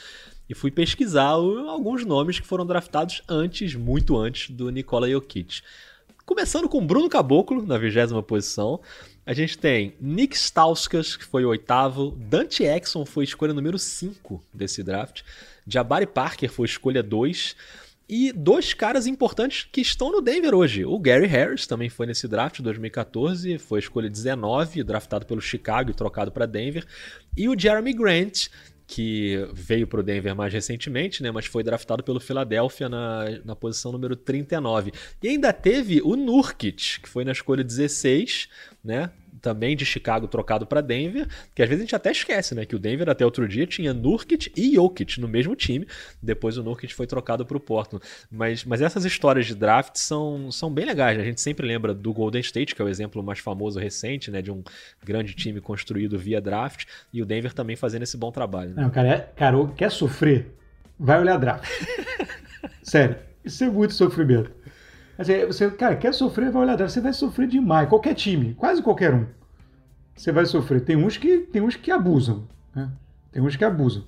[0.48, 5.63] e fui pesquisar o, alguns nomes que foram draftados antes, muito antes, do Nikola Jokic.
[6.28, 8.80] Começando com Bruno Caboclo, na vigésima posição.
[9.26, 12.12] A gente tem Nick Stauskas, que foi o oitavo.
[12.12, 15.24] Dante Exxon foi escolha número 5 desse draft.
[15.68, 17.56] Jabari Parker foi escolha 2.
[18.08, 20.86] E dois caras importantes que estão no Denver hoje.
[20.86, 25.89] O Gary Harris também foi nesse draft de 2014, foi escolha 19, draftado pelo Chicago
[25.89, 26.86] e trocado para Denver.
[27.36, 28.48] E o Jeremy Grant,
[28.86, 33.56] que veio para o Denver mais recentemente, né, mas foi draftado pelo Philadelphia na, na
[33.56, 34.91] posição número 39.
[35.24, 38.48] E ainda teve o Nurkic, que foi na escolha 16,
[38.84, 39.10] né,
[39.45, 42.65] também de Chicago trocado para Denver, que às vezes a gente até esquece, né?
[42.65, 45.88] Que o Denver até outro dia tinha Nurkic e Jokic no mesmo time.
[46.19, 48.03] Depois o Nurkic foi trocado para o Portland.
[48.31, 51.21] Mas, mas essas histórias de draft são, são bem legais, né?
[51.23, 54.41] A gente sempre lembra do Golden State, que é o exemplo mais famoso recente, né?
[54.41, 54.63] De um
[55.03, 56.86] grande time construído via draft.
[57.13, 58.71] E o Denver também fazendo esse bom trabalho.
[58.71, 58.81] Né?
[58.81, 60.55] Não, cara, é, cara, quer sofrer?
[60.99, 61.69] Vai olhar draft.
[62.81, 64.49] Sério, isso é muito sofrimento.
[65.17, 67.88] Assim, você, cara, quer sofrer, vai olhar, você vai sofrer demais.
[67.88, 69.25] Qualquer time, quase qualquer um.
[70.15, 70.82] Você vai sofrer.
[70.82, 72.47] Tem uns que, tem uns que abusam.
[72.73, 72.89] Né?
[73.32, 74.04] Tem uns que abusam.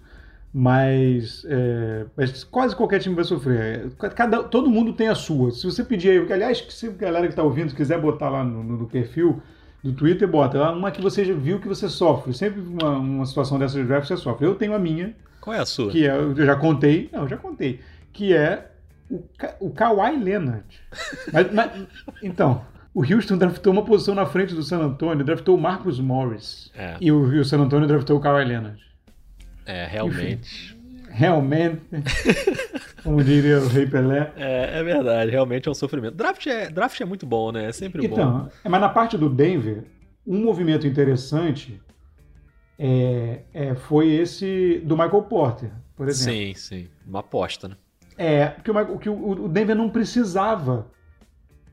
[0.54, 3.91] Mas, é, mas quase qualquer time vai sofrer.
[4.15, 5.52] Cada, todo mundo tem a sua.
[5.52, 8.63] Se você pedir aí, aliás, se a galera que está ouvindo quiser botar lá no,
[8.63, 9.41] no, perfil
[9.84, 12.34] do Twitter, bota lá uma que você já viu que você sofre.
[12.34, 14.48] Sempre uma, uma situação dessas de draft você sofre.
[14.48, 15.13] Eu tenho a minha.
[15.41, 15.91] Qual é a sua?
[15.91, 17.10] Que é, eu já contei.
[17.12, 17.82] Não, eu já contei.
[18.12, 18.72] Que é
[19.10, 19.24] o,
[19.60, 20.65] o Kawhi Leonard.
[21.32, 21.88] mas, mas,
[22.22, 26.72] então, o Houston draftou uma posição na frente do San Antonio, draftou o Marcus Morris.
[26.76, 26.98] É.
[27.00, 28.82] E, o, e o San Antonio draftou o Kawhi Leonard.
[29.65, 30.76] É, realmente.
[30.76, 31.82] Enfim, realmente.
[33.04, 34.32] como diria o Rei Pelé.
[34.36, 36.15] É, é verdade, realmente é um sofrimento.
[36.15, 37.65] Draft é, draft é muito bom, né?
[37.65, 38.38] É sempre então, bom.
[38.39, 39.84] Então, mas na parte do Denver,
[40.26, 41.82] um movimento interessante
[42.78, 46.34] é, é, foi esse do Michael Porter, por exemplo.
[46.34, 46.88] Sim, sim.
[47.06, 47.76] Uma aposta, né?
[48.18, 50.88] É, porque o, que o Denver não precisava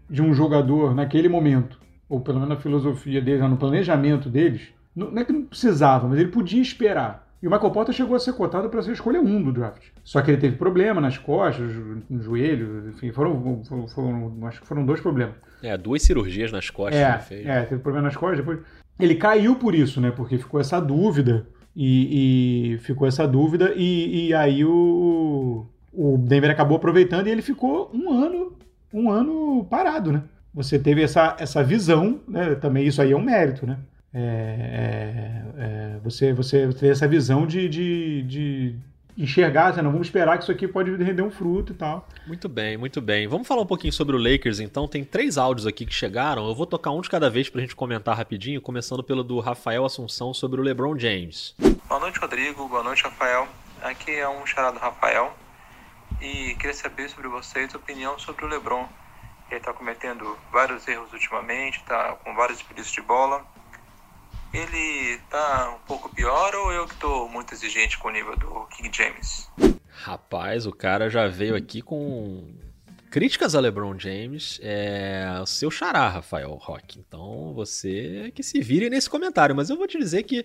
[0.08, 4.68] de um jogador naquele momento, ou pelo menos na filosofia deles, no planejamento deles.
[4.94, 7.24] Não é que não precisava, mas ele podia esperar.
[7.42, 9.82] E o Michael Porter chegou a ser cotado para ser escolha 1 do draft.
[10.02, 11.70] Só que ele teve problema nas costas,
[12.08, 15.34] no joelho, enfim, foram, foram, foram, acho que foram dois problemas.
[15.62, 17.46] É, duas cirurgias nas costas é, ele fez.
[17.46, 18.60] É, teve problema nas costas, depois...
[18.98, 20.10] Ele caiu por isso, né?
[20.10, 26.50] Porque ficou essa dúvida, e, e ficou essa dúvida, e, e aí o, o Denver
[26.50, 28.56] acabou aproveitando e ele ficou um ano,
[28.92, 30.22] um ano parado, né?
[30.52, 32.54] Você teve essa, essa visão, né?
[32.54, 33.78] Também isso aí é um mérito, né?
[34.12, 38.76] É, é, é, você, você ter essa visão de, de, de
[39.18, 42.08] enxergar, assim, não vamos esperar que isso aqui pode render um fruto e tal.
[42.24, 43.26] Muito bem, muito bem.
[43.26, 44.86] Vamos falar um pouquinho sobre o Lakers, então.
[44.86, 46.46] Tem três áudios aqui que chegaram.
[46.46, 49.84] Eu vou tocar um de cada vez pra gente comentar rapidinho, começando pelo do Rafael
[49.84, 51.54] Assunção sobre o LeBron James.
[51.88, 52.68] Boa noite, Rodrigo.
[52.68, 53.48] Boa noite, Rafael.
[53.82, 55.43] Aqui é um charado Rafael.
[56.20, 58.88] E queria saber sobre vocês a opinião sobre o LeBron.
[59.50, 63.46] Ele está cometendo vários erros ultimamente, está com vários desperdícios de bola
[64.54, 68.66] ele tá um pouco pior ou eu que tô muito exigente com o nível do
[68.66, 69.50] King James?
[69.88, 72.54] Rapaz, o cara já veio aqui com
[73.10, 74.60] críticas a LeBron James.
[74.62, 77.00] É o seu xará, Rafael Rock.
[77.00, 79.56] Então você que se vire nesse comentário.
[79.56, 80.44] Mas eu vou te dizer que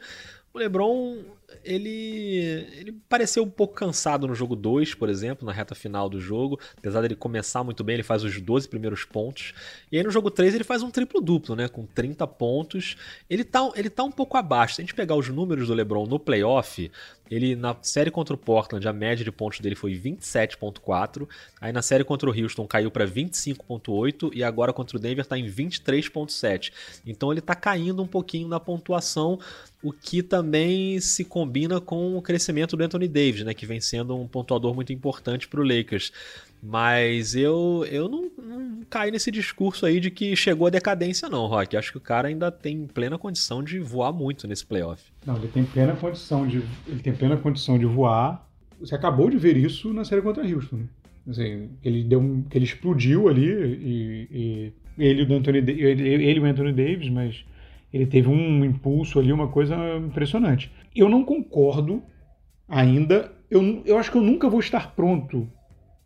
[0.53, 1.23] o LeBron
[1.63, 6.19] ele, ele pareceu um pouco cansado no jogo 2, por exemplo, na reta final do
[6.19, 6.59] jogo.
[6.77, 9.53] Apesar dele começar muito bem, ele faz os 12 primeiros pontos.
[9.91, 11.67] E aí no jogo 3 ele faz um triplo-duplo, né?
[11.67, 12.97] Com 30 pontos.
[13.29, 14.75] Ele tá, ele tá um pouco abaixo.
[14.75, 16.91] Se a gente pegar os números do LeBron no playoff,
[17.29, 21.27] ele, na série contra o Portland, a média de pontos dele foi 27,4.
[21.61, 24.31] Aí na série contra o Houston caiu para 25,8.
[24.33, 26.71] E agora contra o Denver está em 23,7.
[27.05, 29.39] Então ele está caindo um pouquinho na pontuação,
[29.81, 34.15] o que também se combina com o crescimento do Anthony Davis, né, que vem sendo
[34.15, 36.11] um pontuador muito importante para o Lakers.
[36.61, 41.47] Mas eu, eu não, não caí nesse discurso aí de que chegou a decadência, não,
[41.47, 41.77] Rock.
[41.77, 45.01] Acho que o cara ainda tem plena condição de voar muito nesse playoff.
[45.25, 48.45] Não, ele tem plena condição de, ele tem plena condição de voar.
[48.81, 50.85] Você acabou de ver isso na série contra Houston, né?
[51.29, 56.45] Assim, ele deu um, ele explodiu ali e, e ele, o Anthony, ele, ele o
[56.45, 57.45] Anthony Davis, mas
[57.91, 60.71] ele teve um impulso ali, uma coisa impressionante.
[60.95, 62.03] Eu não concordo
[62.67, 63.31] ainda.
[63.49, 65.47] Eu, eu acho que eu nunca vou estar pronto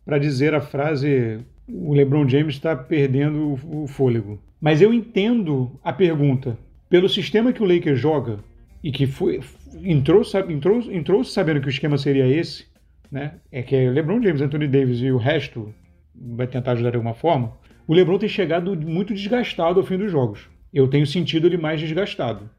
[0.04, 4.38] para dizer a frase o LeBron James está perdendo o fôlego.
[4.60, 6.58] Mas eu entendo a pergunta.
[6.88, 8.38] Pelo sistema que o Lakers joga
[8.82, 9.40] e que foi,
[9.82, 12.66] entrou, entrou, entrou sabendo que o esquema seria esse,
[13.10, 13.34] né?
[13.50, 15.74] É que é LeBron James, Anthony Davis e o resto
[16.14, 17.52] vai tentar ajudar de alguma forma.
[17.86, 20.48] O LeBron tem chegado muito desgastado ao fim dos jogos.
[20.74, 22.50] Eu tenho sentido ele mais desgastado.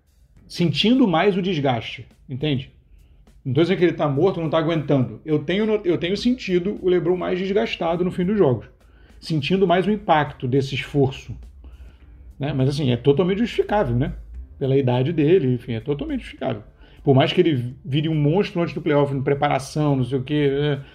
[0.48, 2.72] Sentindo mais o desgaste, entende?
[3.44, 5.20] Não estou dizendo que ele está morto, não está aguentando.
[5.26, 8.68] Eu tenho, eu tenho sentido o LeBron mais desgastado no fim dos jogos.
[9.20, 11.36] Sentindo mais o impacto desse esforço.
[12.40, 12.54] Né?
[12.54, 14.14] Mas assim, é totalmente justificável, né?
[14.58, 16.64] Pela idade dele, enfim, é totalmente justificável.
[17.04, 20.24] Por mais que ele vire um monstro antes do playoff, em preparação, não sei o
[20.24, 20.50] quê.
[20.50, 20.86] Né?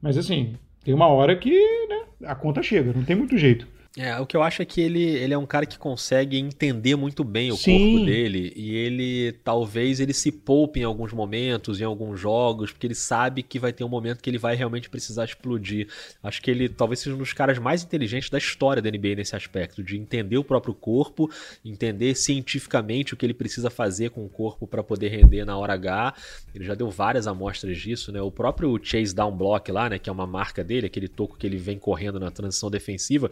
[0.00, 1.50] Mas assim, tem uma hora que
[1.88, 3.66] né, a conta chega, não tem muito jeito.
[3.98, 6.94] É, o que eu acho é que ele, ele é um cara que consegue entender
[6.94, 7.94] muito bem o Sim.
[7.94, 12.86] corpo dele e ele talvez ele se poupe em alguns momentos, em alguns jogos, porque
[12.86, 15.88] ele sabe que vai ter um momento que ele vai realmente precisar explodir.
[16.22, 19.34] Acho que ele talvez seja um dos caras mais inteligentes da história da NBA nesse
[19.34, 21.28] aspecto, de entender o próprio corpo,
[21.64, 25.72] entender cientificamente o que ele precisa fazer com o corpo para poder render na hora
[25.72, 26.14] H.
[26.54, 28.22] Ele já deu várias amostras disso, né?
[28.22, 31.44] O próprio Chase Down Block lá, né, que é uma marca dele, aquele toco que
[31.44, 33.28] ele vem correndo na transição defensiva,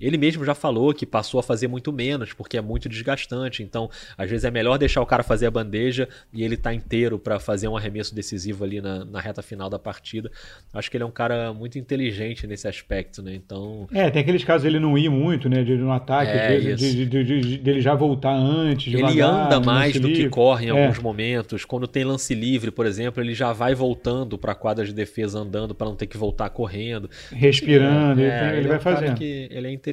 [0.00, 3.62] Ele mesmo já falou que passou a fazer muito menos, porque é muito desgastante.
[3.62, 7.18] Então, às vezes é melhor deixar o cara fazer a bandeja e ele tá inteiro
[7.18, 10.30] para fazer um arremesso decisivo ali na, na, reta final da partida.
[10.72, 13.34] Acho que ele é um cara muito inteligente nesse aspecto, né?
[13.34, 13.86] Então.
[13.92, 15.62] É, tem aqueles casos ele não ir muito, né?
[15.62, 18.92] De no ataque, é, de, de, de, de, ele já voltar antes.
[18.92, 20.24] Ele anda mais do livre.
[20.24, 20.70] que corre em é.
[20.70, 21.64] alguns momentos.
[21.64, 25.38] Quando tem lance livre, por exemplo, ele já vai voltando para a quadra de defesa
[25.38, 27.10] andando para não ter que voltar correndo.
[27.30, 29.14] Respirando, é, ele, tem, ele, ele, vai é um fazendo.
[29.16, 29.87] Que ele é inteligente,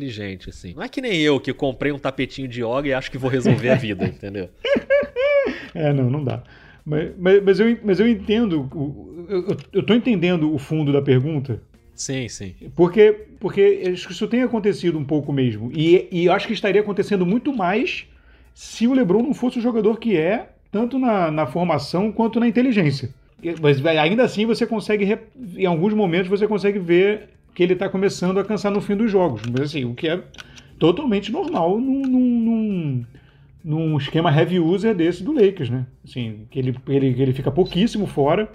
[0.49, 0.73] assim.
[0.73, 3.29] Não é que nem eu que comprei um tapetinho de yoga e acho que vou
[3.29, 4.49] resolver a vida, entendeu?
[5.73, 6.43] É, não, não dá.
[6.85, 8.69] Mas, mas, mas, eu, mas eu entendo,
[9.27, 11.61] eu, eu tô entendendo o fundo da pergunta.
[11.95, 12.53] Sim, sim.
[12.75, 15.71] Porque, porque isso tem acontecido um pouco mesmo.
[15.73, 18.05] E, e eu acho que estaria acontecendo muito mais
[18.53, 22.47] se o LeBron não fosse o jogador que é, tanto na, na formação quanto na
[22.47, 23.09] inteligência.
[23.61, 25.17] Mas ainda assim você consegue,
[25.55, 29.09] em alguns momentos, você consegue ver que ele está começando a cansar no fim dos
[29.09, 29.41] jogos.
[29.49, 30.21] Mas assim, o que é
[30.77, 33.05] totalmente normal num, num,
[33.63, 35.87] num esquema heavy user desse do Lakers, né?
[36.03, 38.51] Assim, que ele, ele, ele fica pouquíssimo fora.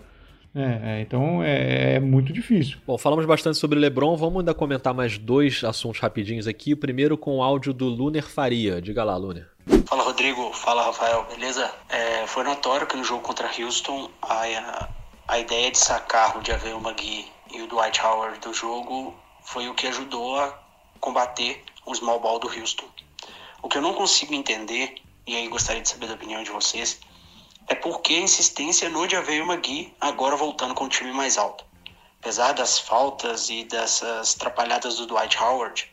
[0.55, 2.77] É, é, então é, é, muito difícil.
[2.87, 4.15] Bom, falamos bastante sobre LeBron.
[4.17, 6.75] Vamos ainda comentar mais dois assuntos rapidinhos aqui.
[6.75, 8.83] O primeiro com o áudio do Luner Faria.
[8.83, 9.49] Diga lá, Luner.
[9.87, 11.71] Fala Rodrigo, fala Rafael, beleza?
[11.89, 14.89] É, foi notório que no jogo contra Houston a,
[15.27, 19.75] a ideia de sacar o Javel Magui e o Dwight Howard do jogo foi o
[19.75, 20.59] que ajudou a
[21.01, 22.87] combater o small ball do Houston.
[23.63, 27.01] O que eu não consigo entender, e aí gostaria de saber da opinião de vocês,
[27.67, 31.65] é por que a insistência no Javel Magui agora voltando com o time mais alto.
[32.21, 35.91] Apesar das faltas e dessas atrapalhadas do Dwight Howard,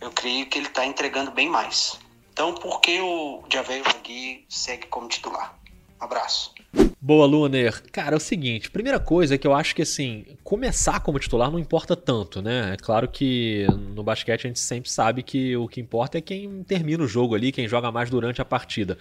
[0.00, 1.98] eu creio que ele está entregando bem mais.
[2.32, 5.54] Então, por que o Javel Magui segue como titular?
[6.00, 6.54] Abraço.
[7.02, 7.82] Boa, Luner.
[7.90, 11.50] Cara, é o seguinte, primeira coisa é que eu acho que assim, começar como titular
[11.50, 12.74] não importa tanto, né?
[12.74, 16.62] É claro que no basquete a gente sempre sabe que o que importa é quem
[16.62, 18.98] termina o jogo ali, quem joga mais durante a partida.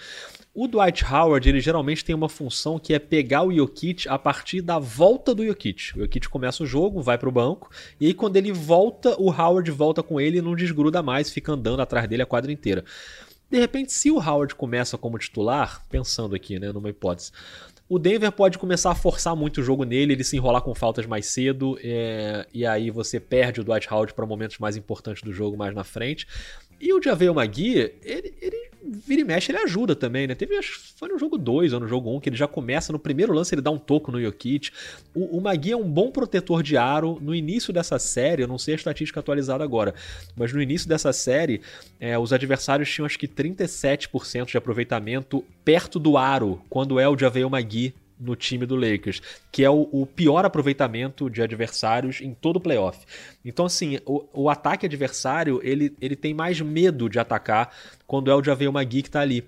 [0.54, 4.62] O Dwight Howard, ele geralmente tem uma função que é pegar o Jokic a partir
[4.62, 5.98] da volta do Jokic.
[5.98, 9.70] O Jokic começa o jogo, vai pro banco, e aí quando ele volta, o Howard
[9.72, 12.86] volta com ele e não desgruda mais, fica andando atrás dele a quadra inteira.
[13.50, 17.32] De repente, se o Howard começa como titular, pensando aqui, né, numa hipótese,
[17.90, 21.08] o Denver pode começar a forçar muito o jogo nele, ele se enrolar com faltas
[21.08, 25.34] mais cedo, é, e aí você perde o Dwight Howard para momentos mais importantes do
[25.34, 26.28] jogo mais na frente.
[26.80, 30.36] E o Javel Magui, ele, ele vira e mexe, ele ajuda também, né?
[30.36, 32.92] Teve, acho foi no jogo 2 ou no jogo 1, um, que ele já começa,
[32.92, 34.72] no primeiro lance ele dá um toco no Jokic.
[35.14, 37.18] O, o Magui é um bom protetor de aro.
[37.22, 39.94] No início dessa série, eu não sei a estatística atualizada agora,
[40.36, 41.62] mas no início dessa série,
[42.00, 47.18] é, os adversários tinham acho que 37% de aproveitamento perto do aro, quando é o
[47.18, 52.34] Javel Magui no time do Lakers, que é o, o, pior aproveitamento de adversários em
[52.34, 53.00] todo o playoff.
[53.46, 57.74] Então, assim, o, o, ataque adversário ele, ele tem mais medo de atacar
[58.06, 59.48] quando é o Javel Magui que está ali.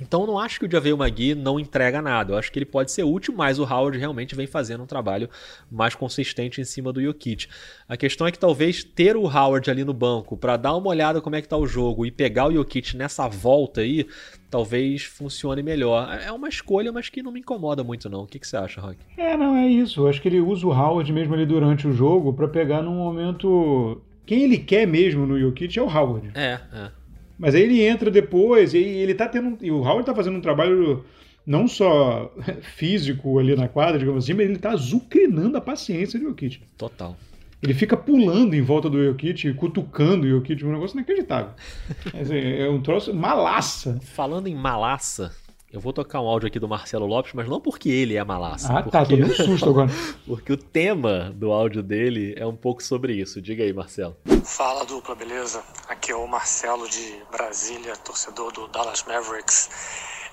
[0.00, 2.32] Então eu não acho que o Javel Magui não entrega nada.
[2.32, 5.28] Eu acho que ele pode ser útil, mas o Howard realmente vem fazendo um trabalho
[5.70, 7.46] mais consistente em cima do Jokic.
[7.88, 11.20] A questão é que talvez ter o Howard ali no banco para dar uma olhada
[11.20, 14.06] como é que tá o jogo e pegar o Jokic nessa volta aí,
[14.50, 16.20] talvez funcione melhor.
[16.22, 18.24] É uma escolha, mas que não me incomoda muito não.
[18.24, 18.98] O que, que você acha, Rock?
[19.16, 20.02] É, não, é isso.
[20.02, 22.96] Eu acho que ele usa o Howard mesmo ali durante o jogo para pegar num
[22.96, 24.02] momento...
[24.26, 26.32] Quem ele quer mesmo no Jokic é o Howard.
[26.34, 26.90] É, é.
[27.38, 29.58] Mas aí ele entra depois e ele tá tendo.
[29.60, 31.04] E o Howard tá fazendo um trabalho
[31.46, 36.26] não só físico ali na quadra, digamos assim, mas ele tá azucrinando a paciência do
[36.26, 36.60] Jokic.
[36.76, 37.16] Total.
[37.62, 41.50] Ele fica pulando em volta do Jokic, cutucando o Jokic, um negócio inacreditável.
[42.12, 43.98] é um troço malaça.
[44.02, 45.34] Falando em malaça,
[45.76, 48.72] eu vou tocar um áudio aqui do Marcelo Lopes, mas não porque ele é malaça.
[48.72, 48.90] Ah, porque...
[48.90, 49.90] tá, tô susto agora.
[50.26, 53.42] porque o tema do áudio dele é um pouco sobre isso.
[53.42, 54.16] Diga aí, Marcelo.
[54.42, 55.62] Fala, dupla, beleza?
[55.86, 59.68] Aqui é o Marcelo de Brasília, torcedor do Dallas Mavericks.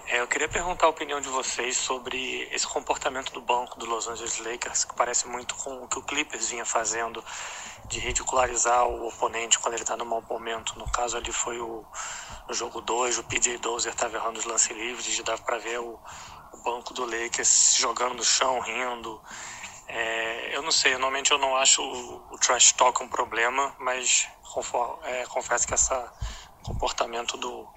[0.07, 4.07] É, eu queria perguntar a opinião de vocês sobre esse comportamento do banco do Los
[4.07, 7.21] Angeles Lakers, que parece muito com o que o Clippers vinha fazendo,
[7.87, 10.77] de ridicularizar o oponente quando ele está no mau momento.
[10.77, 11.85] No caso ali foi o
[12.49, 15.99] jogo 2, o PJ Dozer estava errando os lances livres, dava para ver o,
[16.53, 19.21] o, banco do Lakers jogando no chão, rindo.
[19.87, 24.27] É, eu não sei, normalmente eu não acho o, o trash talk um problema, mas
[24.53, 25.93] conforme, é, confesso que esse
[26.63, 27.67] comportamento do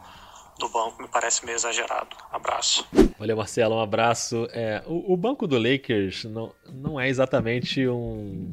[0.59, 2.17] do banco me parece meio exagerado.
[2.31, 2.87] Abraço.
[3.21, 4.49] Olha, Marcelo, um abraço.
[4.53, 8.53] É, o, o, banco do Lakers não, não é exatamente um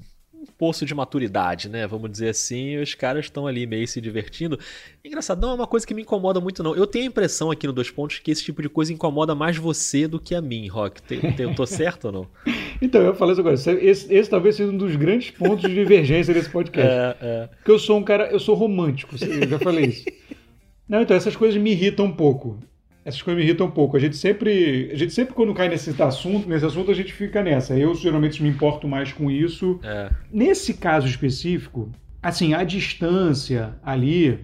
[0.64, 1.86] poço de maturidade, né?
[1.86, 4.58] Vamos dizer assim, os caras estão ali meio se divertindo.
[5.04, 6.74] Engraçado, não é uma coisa que me incomoda muito, não.
[6.74, 9.58] Eu tenho a impressão aqui no Dois Pontos que esse tipo de coisa incomoda mais
[9.58, 11.02] você do que a mim, Rock.
[11.38, 12.28] Eu tô certo ou não?
[12.82, 13.56] Então, eu falei isso agora.
[13.56, 16.92] Esse, esse, talvez seja um dos grandes pontos de divergência desse podcast.
[16.94, 17.48] É, é.
[17.48, 20.06] Porque eu sou um cara, eu sou romântico, eu já falei isso.
[20.90, 22.60] Não, então essas coisas me irritam um pouco.
[23.06, 23.98] Essas coisas me irritam um pouco.
[23.98, 27.44] A gente sempre, a gente sempre quando cai nesse assunto, nesse assunto a gente fica
[27.44, 27.78] nessa.
[27.78, 29.80] Eu geralmente me importo mais com isso.
[29.84, 30.10] É.
[30.32, 31.92] Nesse caso específico,
[32.22, 34.40] assim, a distância ali,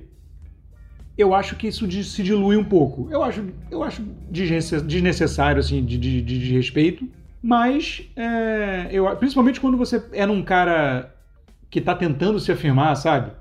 [1.17, 3.07] eu acho que isso se dilui um pouco.
[3.09, 7.07] Eu acho, eu acho desnecessário, assim, de, de, de respeito.
[7.41, 11.15] Mas, é, eu, principalmente quando você é num cara
[11.69, 13.31] que está tentando se afirmar, sabe?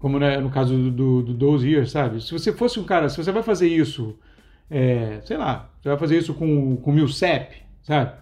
[0.00, 2.22] Como né, no caso do, do, do Those Years, sabe?
[2.22, 4.18] Se você fosse um cara, se você vai fazer isso,
[4.70, 8.12] é, sei lá, você vai fazer isso com, com o Millsap, sabe?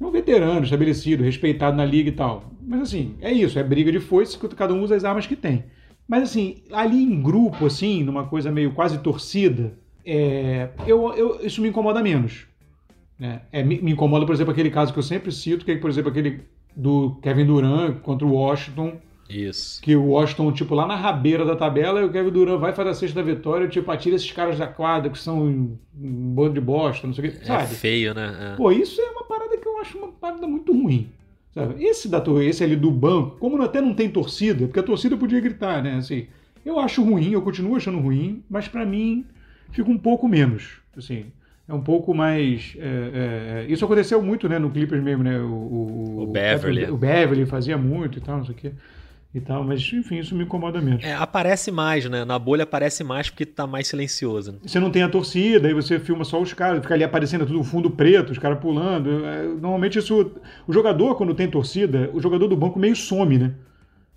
[0.00, 2.50] Um veterano, estabelecido, respeitado na liga e tal.
[2.60, 5.64] Mas assim, é isso, é briga de foice, cada um usa as armas que tem.
[6.06, 11.62] Mas assim, ali em grupo, assim, numa coisa meio quase torcida, é, eu, eu, isso
[11.62, 12.46] me incomoda menos.
[13.18, 13.42] Né?
[13.50, 15.88] É, me, me, incomoda, por exemplo, aquele caso que eu sempre cito, que é, por
[15.88, 16.42] exemplo, aquele
[16.76, 18.98] do Kevin Durant contra o Washington.
[19.28, 19.80] Isso.
[19.82, 22.90] Que o Washington, tipo, lá na rabeira da tabela, e o Kevin Durant vai fazer
[22.90, 27.06] a sexta vitória, tipo, atira esses caras da quadra que são um, bando de bosta,
[27.06, 27.46] não sei o que.
[27.46, 27.62] Sabe?
[27.62, 28.52] É feio, né?
[28.52, 28.56] É.
[28.56, 31.08] Pô, isso é uma parada que eu acho uma parada muito ruim.
[31.54, 31.82] Sabe?
[31.84, 35.40] Esse, da, esse ali do banco, como até não tem torcida, porque a torcida podia
[35.40, 35.96] gritar, né?
[35.96, 36.26] Assim,
[36.64, 39.24] eu acho ruim, eu continuo achando ruim, mas para mim
[39.70, 40.78] fica um pouco menos.
[40.96, 41.26] Assim,
[41.68, 42.76] é um pouco mais.
[42.78, 45.38] É, é, é, isso aconteceu muito né, no Clippers mesmo, né?
[45.38, 46.84] O, o, o Beverly.
[46.84, 48.72] O, o, Beverly fazia muito e tal, não sei o quê.
[49.34, 51.02] E tal, mas enfim, isso me incomoda menos.
[51.02, 52.24] É, aparece mais, né?
[52.24, 54.52] Na bolha aparece mais porque tá mais silencioso.
[54.52, 54.58] Né?
[54.62, 57.64] Você não tem a torcida, aí você filma só os caras, fica ali aparecendo tudo
[57.64, 59.26] fundo preto, os caras pulando.
[59.26, 60.30] É, normalmente isso.
[60.68, 63.54] O jogador, quando tem torcida, o jogador do banco meio some, né?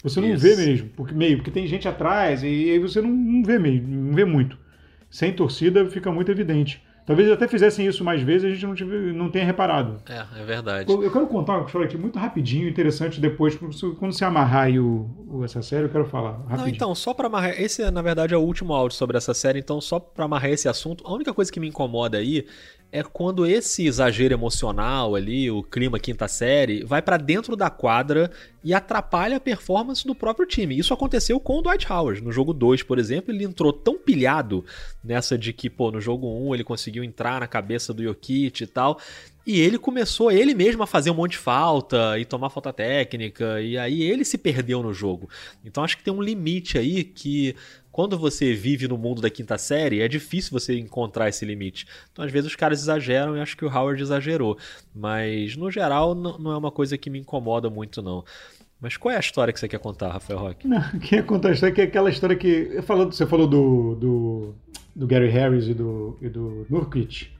[0.04, 0.44] Você não isso.
[0.44, 3.82] vê mesmo, porque meio, porque tem gente atrás, e aí você não, não vê meio,
[3.82, 4.56] não vê muito.
[5.10, 6.84] Sem torcida fica muito evidente.
[7.08, 9.96] Talvez até fizessem isso mais vezes e a gente não, tive, não tenha reparado.
[10.10, 10.92] É, é verdade.
[10.92, 14.78] Eu, eu quero contar uma história aqui muito rapidinho, interessante, depois, quando você amarrar aí
[14.78, 16.32] o, o, essa série, eu quero falar.
[16.32, 16.58] Rapidinho.
[16.58, 17.52] Não, então, só para amarrar.
[17.52, 20.68] Esse, na verdade, é o último áudio sobre essa série, então, só para amarrar esse
[20.68, 22.46] assunto, a única coisa que me incomoda aí
[22.92, 28.32] é quando esse exagero emocional ali, o clima quinta série, vai para dentro da quadra
[28.64, 30.78] e atrapalha a performance do próprio time.
[30.78, 32.24] Isso aconteceu com o Dwight Howard.
[32.24, 34.64] No jogo 2, por exemplo, ele entrou tão pilhado
[35.04, 38.64] nessa de que, pô, no jogo 1 um, ele conseguiu entrar na cabeça do Jokic
[38.64, 39.00] e tal,
[39.48, 43.62] e ele começou ele mesmo a fazer um monte de falta e tomar falta técnica,
[43.62, 45.30] e aí ele se perdeu no jogo.
[45.64, 47.56] Então acho que tem um limite aí que
[47.90, 51.88] quando você vive no mundo da quinta série, é difícil você encontrar esse limite.
[52.12, 54.56] Então, às vezes, os caras exageram e acho que o Howard exagerou.
[54.94, 58.24] Mas, no geral, não é uma coisa que me incomoda muito, não.
[58.80, 60.68] Mas qual é a história que você quer contar, Rafael Roque?
[60.68, 62.82] Não, quer contar a história que é aquela história que.
[62.84, 64.56] Falando, você falou do, do,
[64.96, 67.32] do Gary Harris e do, e do Nurkic.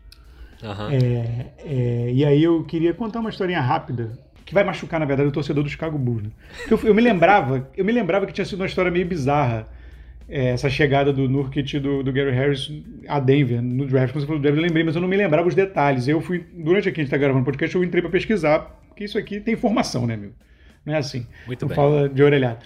[0.64, 0.90] Uhum.
[0.90, 5.30] É, é, e aí eu queria contar uma historinha rápida que vai machucar, na verdade,
[5.30, 6.24] o torcedor do Chicago Bulls.
[6.24, 6.30] Né?
[6.70, 9.68] Eu, eu, me lembrava, eu me lembrava que tinha sido uma história meio bizarra
[10.30, 12.72] é, essa chegada do Nurkic e do, do, Gary Harris
[13.08, 14.14] a Denver, no draft.
[14.14, 16.08] Quando você falou do draft, eu lembrei, mas eu não me lembrava os detalhes.
[16.08, 19.04] Eu fui, durante aqui a gente está gravando o podcast, eu entrei para pesquisar, porque
[19.04, 20.32] isso aqui tem informação, né, meu?
[20.86, 21.28] Não é assim.
[21.46, 21.76] Muito não bem.
[21.76, 22.60] fala de orelhado.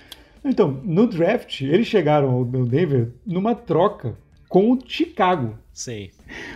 [0.43, 4.15] Então, no draft, eles chegaram ao Denver numa troca
[4.51, 5.57] com o Chicago.
[5.71, 6.09] Sim.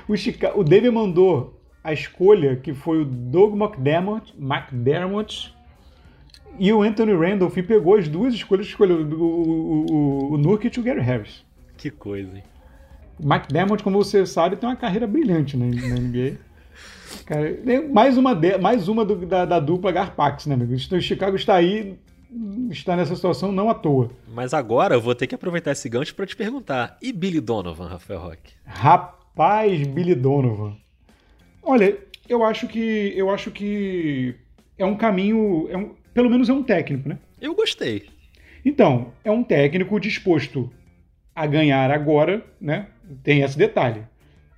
[0.05, 5.55] O, Chicago, o Denver mandou a escolha que foi o Doug McDermott, McDermott
[6.59, 10.81] e o Anthony Randolph pegou as duas escolhas, escolheu o, o, o, o Nurkic e
[10.81, 11.45] o Gary Harris.
[11.77, 12.43] Que coisa, hein?
[13.17, 16.37] O McDermott, como você sabe, tem uma carreira brilhante na, na NBA.
[17.25, 17.57] Cara,
[17.93, 20.73] mais uma, de, mais uma do, da, da, dupla Garpax, né, amigo?
[20.73, 21.97] Então, o Chicago está aí,
[22.69, 24.09] está nessa situação não à toa.
[24.27, 26.97] Mas agora eu vou ter que aproveitar esse gancho para te perguntar.
[27.01, 28.53] E Billy Donovan, Rafael Roque?
[28.65, 30.75] Rapaz, Billy Donovan.
[31.63, 34.35] Olha, eu acho que eu acho que
[34.77, 37.17] é um caminho, é um, pelo menos é um técnico, né?
[37.39, 38.07] Eu gostei.
[38.63, 40.71] Então, é um técnico disposto
[41.35, 42.87] a ganhar agora, né?
[43.23, 44.03] Tem esse detalhe.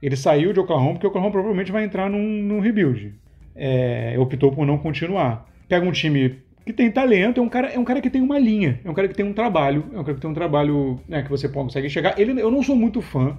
[0.01, 3.15] Ele saiu de Oklahoma porque o Oklahoma provavelmente vai entrar num, num rebuild.
[3.55, 5.49] É, optou por não continuar.
[5.67, 8.37] Pega um time que tem talento, é um, cara, é um cara que tem uma
[8.37, 10.99] linha, é um cara que tem um trabalho, é um cara que tem um trabalho
[11.07, 12.19] né, que você consegue enxergar.
[12.19, 13.37] Ele, eu não sou muito fã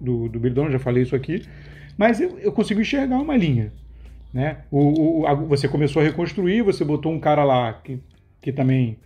[0.00, 1.42] do, do já falei isso aqui,
[1.98, 3.72] mas eu, eu consigo enxergar uma linha.
[4.32, 4.58] Né?
[4.70, 7.98] O, o a, você começou a reconstruir, você botou um cara lá que,
[8.40, 8.98] que também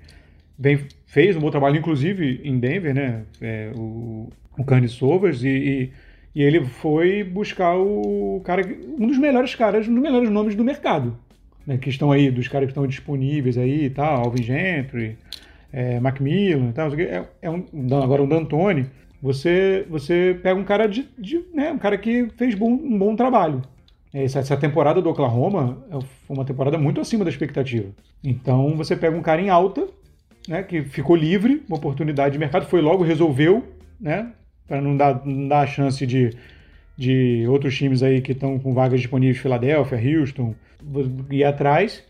[1.06, 3.22] fez um bom trabalho, inclusive em Denver, né?
[3.40, 5.92] É, o, o Carne Sovas, e, e,
[6.34, 8.62] e, ele foi buscar o cara,
[8.98, 11.16] um dos melhores caras, um dos melhores nomes do mercado,
[11.66, 11.78] né?
[11.78, 15.16] que estão aí, dos caras que estão disponíveis aí e tal, Alvin Gentry,
[15.72, 17.64] é, Macmillan e tal, é, é um,
[18.02, 18.86] agora um D'Antoni,
[19.22, 23.14] você, você pega um cara de, de né, um cara que fez bom, um bom
[23.14, 23.60] trabalho
[24.12, 27.88] Essa, essa temporada do Oklahoma é, foi uma temporada muito acima da expectativa.
[28.24, 29.86] Então você pega um cara em alta,
[30.48, 33.64] né, que ficou livre, uma oportunidade de mercado, foi logo, resolveu,
[34.00, 34.32] né,
[34.66, 36.30] para não dar, não dar a chance de,
[36.96, 40.54] de outros times aí que estão com vagas disponíveis, Filadélfia, Houston,
[41.30, 42.02] ir atrás.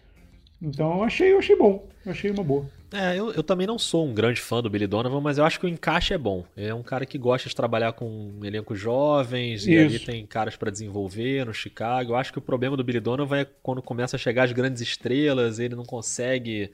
[0.62, 2.66] Então eu achei, eu achei bom, eu achei uma boa.
[2.92, 5.60] É, eu, eu também não sou um grande fã do Billy Donovan, mas eu acho
[5.60, 6.44] que o encaixe é bom.
[6.56, 9.70] É um cara que gosta de trabalhar com elencos jovens Isso.
[9.70, 12.12] e ali tem caras para desenvolver no Chicago.
[12.12, 14.82] Eu acho que o problema do Billy Donovan é quando começa a chegar as grandes
[14.82, 16.72] estrelas, ele não consegue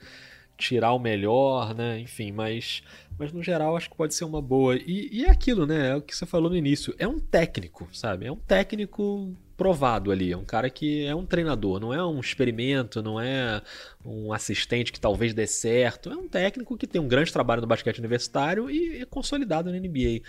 [0.56, 2.00] tirar o melhor, né?
[2.00, 2.82] Enfim, mas,
[3.18, 4.74] mas no geral acho que pode ser uma boa.
[4.74, 5.90] E, e é aquilo, né?
[5.90, 6.94] É o que você falou no início.
[6.98, 8.24] É um técnico, sabe?
[8.24, 10.32] É um técnico provado ali.
[10.32, 13.62] É um cara que é um treinador, não é um experimento, não é
[14.04, 16.10] um assistente que talvez dê certo.
[16.10, 19.78] É um técnico que tem um grande trabalho no basquete universitário e é consolidado na
[19.78, 20.20] NBA.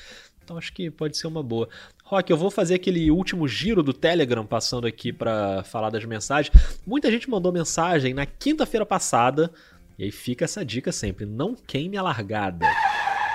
[0.43, 1.67] Então acho que pode ser uma boa.
[2.05, 6.55] Rock, eu vou fazer aquele último giro do Telegram passando aqui para falar das mensagens.
[6.85, 9.51] Muita gente mandou mensagem na quinta-feira passada
[9.99, 12.65] e aí fica essa dica sempre: não queime a largada.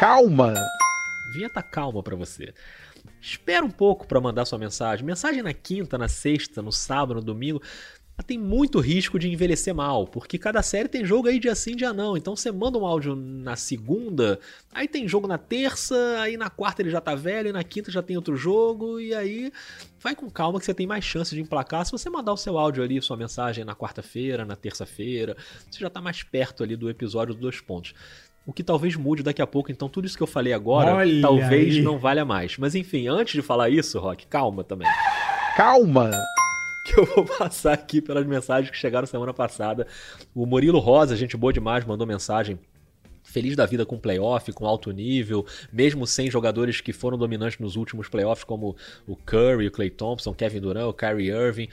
[0.00, 0.54] Calma!
[1.34, 2.54] Vinheta calma para você.
[3.22, 5.06] Espera um pouco para mandar sua mensagem.
[5.06, 7.62] Mensagem na quinta, na sexta, no sábado, no domingo
[8.22, 11.92] tem muito risco de envelhecer mal, porque cada série tem jogo aí dia sim, dia
[11.92, 12.16] não.
[12.16, 14.38] Então você manda um áudio na segunda,
[14.72, 17.90] aí tem jogo na terça, aí na quarta ele já tá velho, e na quinta
[17.90, 19.52] já tem outro jogo, e aí
[20.00, 21.84] vai com calma que você tem mais chance de emplacar.
[21.84, 25.36] Se você mandar o seu áudio ali, sua mensagem na quarta-feira, na terça-feira,
[25.68, 27.94] você já tá mais perto ali do episódio dos dois pontos.
[28.44, 31.22] O que talvez mude daqui a pouco, então tudo isso que eu falei agora Olha
[31.22, 31.82] talvez aí.
[31.82, 32.58] não valha mais.
[32.58, 34.88] Mas enfim, antes de falar isso, Rock, calma também.
[35.56, 36.10] Calma!
[36.84, 39.86] que eu vou passar aqui pelas mensagens que chegaram semana passada.
[40.34, 42.58] O Murilo Rosa, gente boa demais, mandou mensagem
[43.22, 47.76] feliz da vida com playoff, com alto nível, mesmo sem jogadores que foram dominantes nos
[47.76, 51.68] últimos playoffs, como o Curry, o Clay Thompson, Kevin Durant, o Kyrie Irving.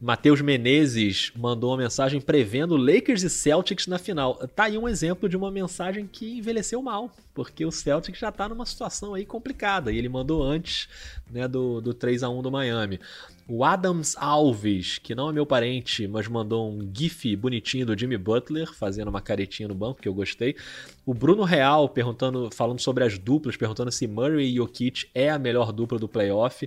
[0.00, 4.34] Matheus Menezes mandou uma mensagem prevendo Lakers e Celtics na final.
[4.48, 8.48] Tá aí um exemplo de uma mensagem que envelheceu mal, porque o Celtics já tá
[8.48, 10.88] numa situação aí complicada, e ele mandou antes
[11.30, 12.98] né, do, do 3 a 1 do Miami.
[13.46, 18.16] O Adams Alves, que não é meu parente, mas mandou um gif bonitinho do Jimmy
[18.16, 20.56] Butler, fazendo uma caretinha no banco, que eu gostei.
[21.04, 25.38] O Bruno Real perguntando, falando sobre as duplas, perguntando se Murray e Jokic é a
[25.38, 26.66] melhor dupla do playoff.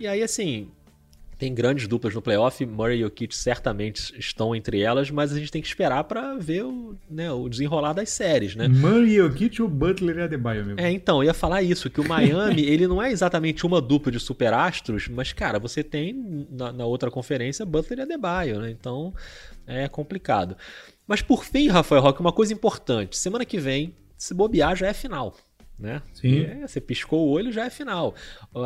[0.00, 0.68] E aí, assim,
[1.38, 5.52] tem grandes duplas no playoff, Murray e Jokic certamente estão entre elas, mas a gente
[5.52, 8.66] tem que esperar para ver o, né, o desenrolar das séries, né?
[8.68, 10.80] Murray e Jokic ou Butler e Adebayo mesmo?
[10.80, 14.10] É, então, eu ia falar isso, que o Miami, ele não é exatamente uma dupla
[14.10, 18.70] de superastros, mas, cara, você tem na, na outra conferência Butler e Adebayo, né?
[18.70, 19.12] Então,
[19.66, 20.56] é complicado.
[21.06, 24.94] Mas por fim, Rafael Roque, uma coisa importante, semana que vem, se bobear já é
[24.94, 25.36] final
[25.78, 26.00] né?
[26.14, 26.40] Sim.
[26.40, 28.14] É, você piscou o olho, já é final.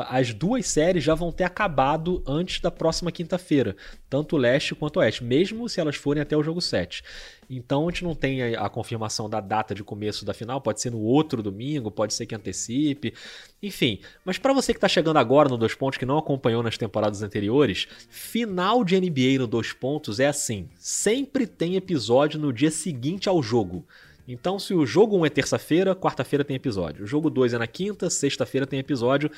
[0.08, 3.76] As duas séries já vão ter acabado antes da próxima quinta-feira,
[4.08, 7.02] tanto o leste quanto o oeste, mesmo se elas forem até o jogo 7.
[7.48, 10.80] Então a gente não tem a, a confirmação da data de começo da final, pode
[10.80, 13.12] ser no outro domingo, pode ser que antecipe,
[13.60, 13.98] enfim.
[14.24, 17.22] Mas para você que está chegando agora no Dois Pontos, que não acompanhou nas temporadas
[17.22, 23.28] anteriores, final de NBA no Dois Pontos é assim: sempre tem episódio no dia seguinte
[23.28, 23.84] ao jogo.
[24.32, 27.02] Então, se o jogo 1 é terça-feira, quarta-feira tem episódio.
[27.02, 29.28] O jogo 2 é na quinta, sexta-feira tem episódio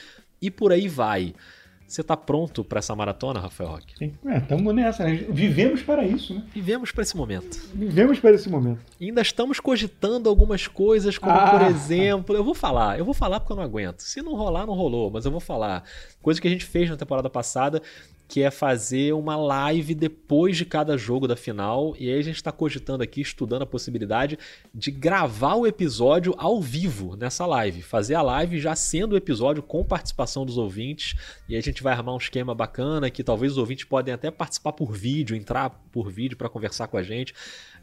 [0.41, 1.35] e por aí vai.
[1.87, 3.97] Você tá pronto para essa maratona, Rafael Roque?
[3.99, 4.15] Sim.
[4.27, 5.27] É, estamos nessa, né?
[5.31, 6.45] Vivemos para isso, né?
[6.55, 7.59] Vivemos para esse momento.
[7.75, 8.81] Vivemos para esse momento.
[9.01, 11.51] E ainda estamos cogitando algumas coisas, como ah.
[11.51, 14.01] por exemplo, eu vou falar, eu vou falar porque eu não aguento.
[14.01, 15.85] Se não rolar, não rolou, mas eu vou falar.
[16.21, 17.83] Coisa que a gente fez na temporada passada
[18.33, 21.95] que é fazer uma live depois de cada jogo da final.
[21.99, 24.39] E aí a gente está cogitando aqui, estudando a possibilidade
[24.75, 27.83] de gravar o episódio ao vivo nessa live.
[27.83, 31.15] Fazer a live já sendo o episódio com participação dos ouvintes.
[31.47, 34.31] E aí a gente vai armar um esquema bacana que talvez os ouvintes podem até
[34.31, 37.35] participar por vídeo, entrar por vídeo para conversar com a gente.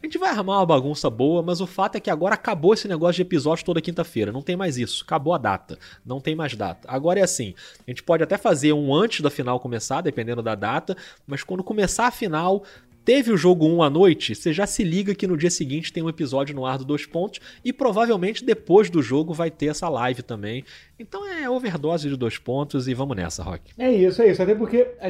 [0.02, 2.88] A gente vai armar uma bagunça boa, mas o fato é que agora acabou esse
[2.88, 4.32] negócio de episódio toda quinta-feira.
[4.32, 5.04] Não tem mais isso.
[5.04, 5.78] Acabou a data.
[6.04, 6.88] Não tem mais data.
[6.90, 7.54] Agora é assim:
[7.86, 11.62] a gente pode até fazer um antes da final começar, dependendo da data, mas quando
[11.62, 12.64] começar a final,
[13.04, 16.02] Teve o jogo 1 à noite, você já se liga que no dia seguinte tem
[16.02, 19.88] um episódio no ar do Dois Pontos e provavelmente depois do jogo vai ter essa
[19.88, 20.64] live também.
[20.98, 23.72] Então é overdose de dois pontos e vamos nessa, Rock.
[23.78, 24.42] É isso, é isso.
[24.42, 25.08] Até porque a,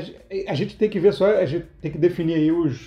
[0.50, 2.80] a gente tem que ver só, a gente tem que definir aí os,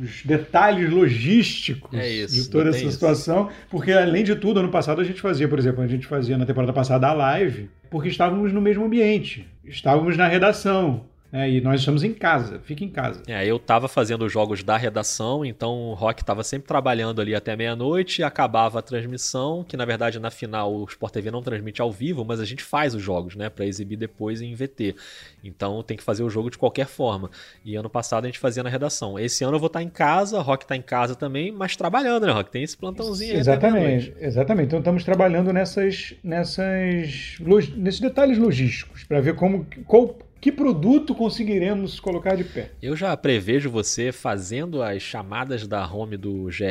[0.00, 3.56] os detalhes logísticos é isso, de toda essa situação, isso.
[3.70, 6.46] porque além de tudo, ano passado a gente fazia, por exemplo, a gente fazia na
[6.46, 11.11] temporada passada a live, porque estávamos no mesmo ambiente, estávamos na redação.
[11.32, 11.50] Né?
[11.50, 13.22] E nós estamos em casa, fica em casa.
[13.26, 17.34] É, eu tava fazendo os jogos da redação, então o Rock tava sempre trabalhando ali
[17.34, 21.80] até meia-noite, acabava a transmissão, que na verdade na final o Sport TV não transmite
[21.80, 24.94] ao vivo, mas a gente faz os jogos, né, para exibir depois em VT.
[25.42, 27.30] Então tem que fazer o jogo de qualquer forma.
[27.64, 29.18] E ano passado a gente fazia na redação.
[29.18, 32.32] Esse ano eu vou estar em casa, Rock tá em casa também, mas trabalhando, né,
[32.32, 32.50] Rock?
[32.50, 33.40] Tem esse plantãozinho aí.
[33.40, 34.66] Exatamente, exatamente.
[34.66, 37.38] Então estamos trabalhando nessas, nessas,
[37.76, 42.72] nesses detalhes logísticos para ver como qual que produto conseguiremos colocar de pé?
[42.82, 46.64] Eu já prevejo você fazendo as chamadas da home do GE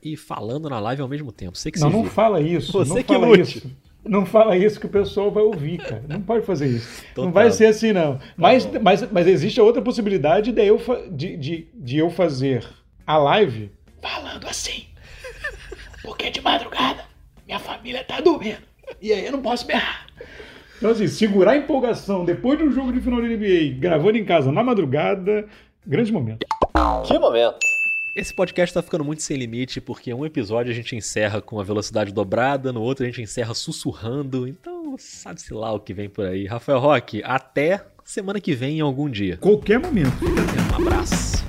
[0.00, 1.58] e falando na live ao mesmo tempo.
[1.58, 2.14] Você que não, se não vira.
[2.14, 2.70] fala isso.
[2.70, 3.58] Você não que fala lute.
[3.58, 3.76] isso.
[4.04, 6.04] Não fala isso que o pessoal vai ouvir, cara.
[6.08, 7.02] Não pode fazer isso.
[7.10, 7.40] Então não tá.
[7.40, 8.20] vai ser assim, não.
[8.36, 8.78] Mas, bom.
[8.80, 12.64] mas, mas existe a outra possibilidade de eu, de, de, de eu fazer
[13.04, 14.84] a live falando assim.
[16.00, 17.02] Porque de madrugada
[17.44, 18.62] minha família tá dormindo.
[19.02, 20.06] E aí eu não posso berrar.
[20.76, 24.24] Então, assim, segurar a empolgação depois de um jogo de final de NBA, gravando em
[24.24, 25.46] casa na madrugada,
[25.86, 26.46] grande momento.
[27.06, 27.58] Que momento!
[28.14, 31.62] Esse podcast tá ficando muito sem limite, porque um episódio a gente encerra com a
[31.62, 36.24] velocidade dobrada, no outro a gente encerra sussurrando, então sabe-se lá o que vem por
[36.24, 36.46] aí.
[36.46, 39.36] Rafael Roque, até semana que vem em algum dia.
[39.36, 40.16] Qualquer momento.
[40.24, 41.44] Um abraço.